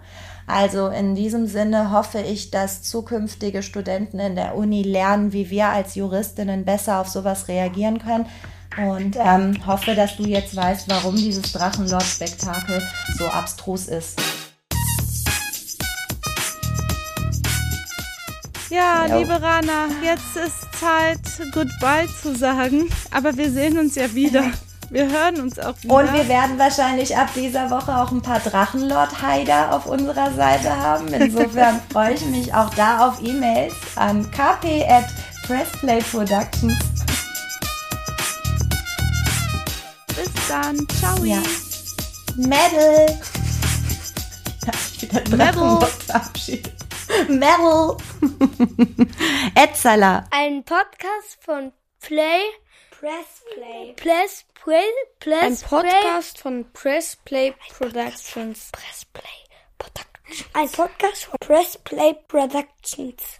Also 0.46 0.88
in 0.88 1.14
diesem 1.14 1.46
Sinne 1.46 1.92
hoffe 1.92 2.20
ich, 2.20 2.50
dass 2.50 2.82
zukünftige 2.82 3.62
Studenten 3.62 4.18
in 4.18 4.36
der 4.36 4.54
Uni 4.54 4.82
lernen, 4.82 5.32
wie 5.32 5.48
wir 5.48 5.68
als 5.68 5.94
Juristinnen 5.94 6.66
besser 6.66 7.00
auf 7.00 7.08
sowas 7.08 7.48
reagieren 7.48 8.00
können. 8.00 8.26
Und 8.76 9.16
ähm, 9.18 9.66
hoffe, 9.66 9.94
dass 9.94 10.16
du 10.16 10.24
jetzt 10.24 10.54
weißt, 10.54 10.88
warum 10.88 11.16
dieses 11.16 11.52
Drachenlord-Spektakel 11.52 12.82
so 13.16 13.26
abstrus 13.26 13.86
ist. 13.86 14.20
Ja, 18.68 19.06
jo. 19.06 19.18
liebe 19.18 19.40
Rana, 19.40 19.86
jetzt 20.02 20.36
ist 20.36 20.66
Zeit, 20.78 21.20
Goodbye 21.52 22.06
zu 22.20 22.34
sagen. 22.34 22.88
Aber 23.10 23.36
wir 23.36 23.50
sehen 23.50 23.78
uns 23.78 23.94
ja 23.94 24.14
wieder. 24.14 24.44
Wir 24.88 25.10
hören 25.10 25.40
uns 25.40 25.58
auch 25.58 25.74
wieder. 25.82 25.94
Und 25.96 26.12
wir 26.12 26.28
werden 26.28 26.60
wahrscheinlich 26.60 27.16
ab 27.16 27.30
dieser 27.34 27.70
Woche 27.70 27.92
auch 27.96 28.12
ein 28.12 28.22
paar 28.22 28.38
Drachenlord-Heider 28.38 29.74
auf 29.74 29.86
unserer 29.86 30.30
Seite 30.32 30.76
haben. 30.76 31.08
Insofern 31.08 31.80
freue 31.92 32.14
ich 32.14 32.24
mich 32.26 32.54
auch 32.54 32.70
da 32.74 33.08
auf 33.08 33.20
E-Mails 33.20 33.74
an 33.96 34.30
kp 34.30 34.84
dann. 40.56 40.88
Ciao. 40.88 41.24
Ja. 41.24 41.42
Metal. 42.36 43.06
Metal. 45.30 45.88
Metal. 47.28 47.96
Etzala. 49.54 50.24
Ein 50.30 50.64
Podcast 50.64 51.38
von 51.40 51.72
Play. 52.00 52.40
Press 52.90 53.44
Play. 53.54 53.92
Press 53.96 54.44
Play. 54.62 54.84
Press 55.20 55.62
Ein 55.62 55.68
Podcast 55.68 56.38
von 56.38 56.72
Press 56.72 57.16
Play 57.24 57.54
Productions. 57.68 58.70
Press 58.72 59.04
Play 59.12 59.22
Productions. 59.78 60.48
Ein 60.54 60.68
Podcast 60.70 61.24
von 61.26 61.36
Press 61.40 61.78
Play 61.84 62.16
Productions. 62.28 63.22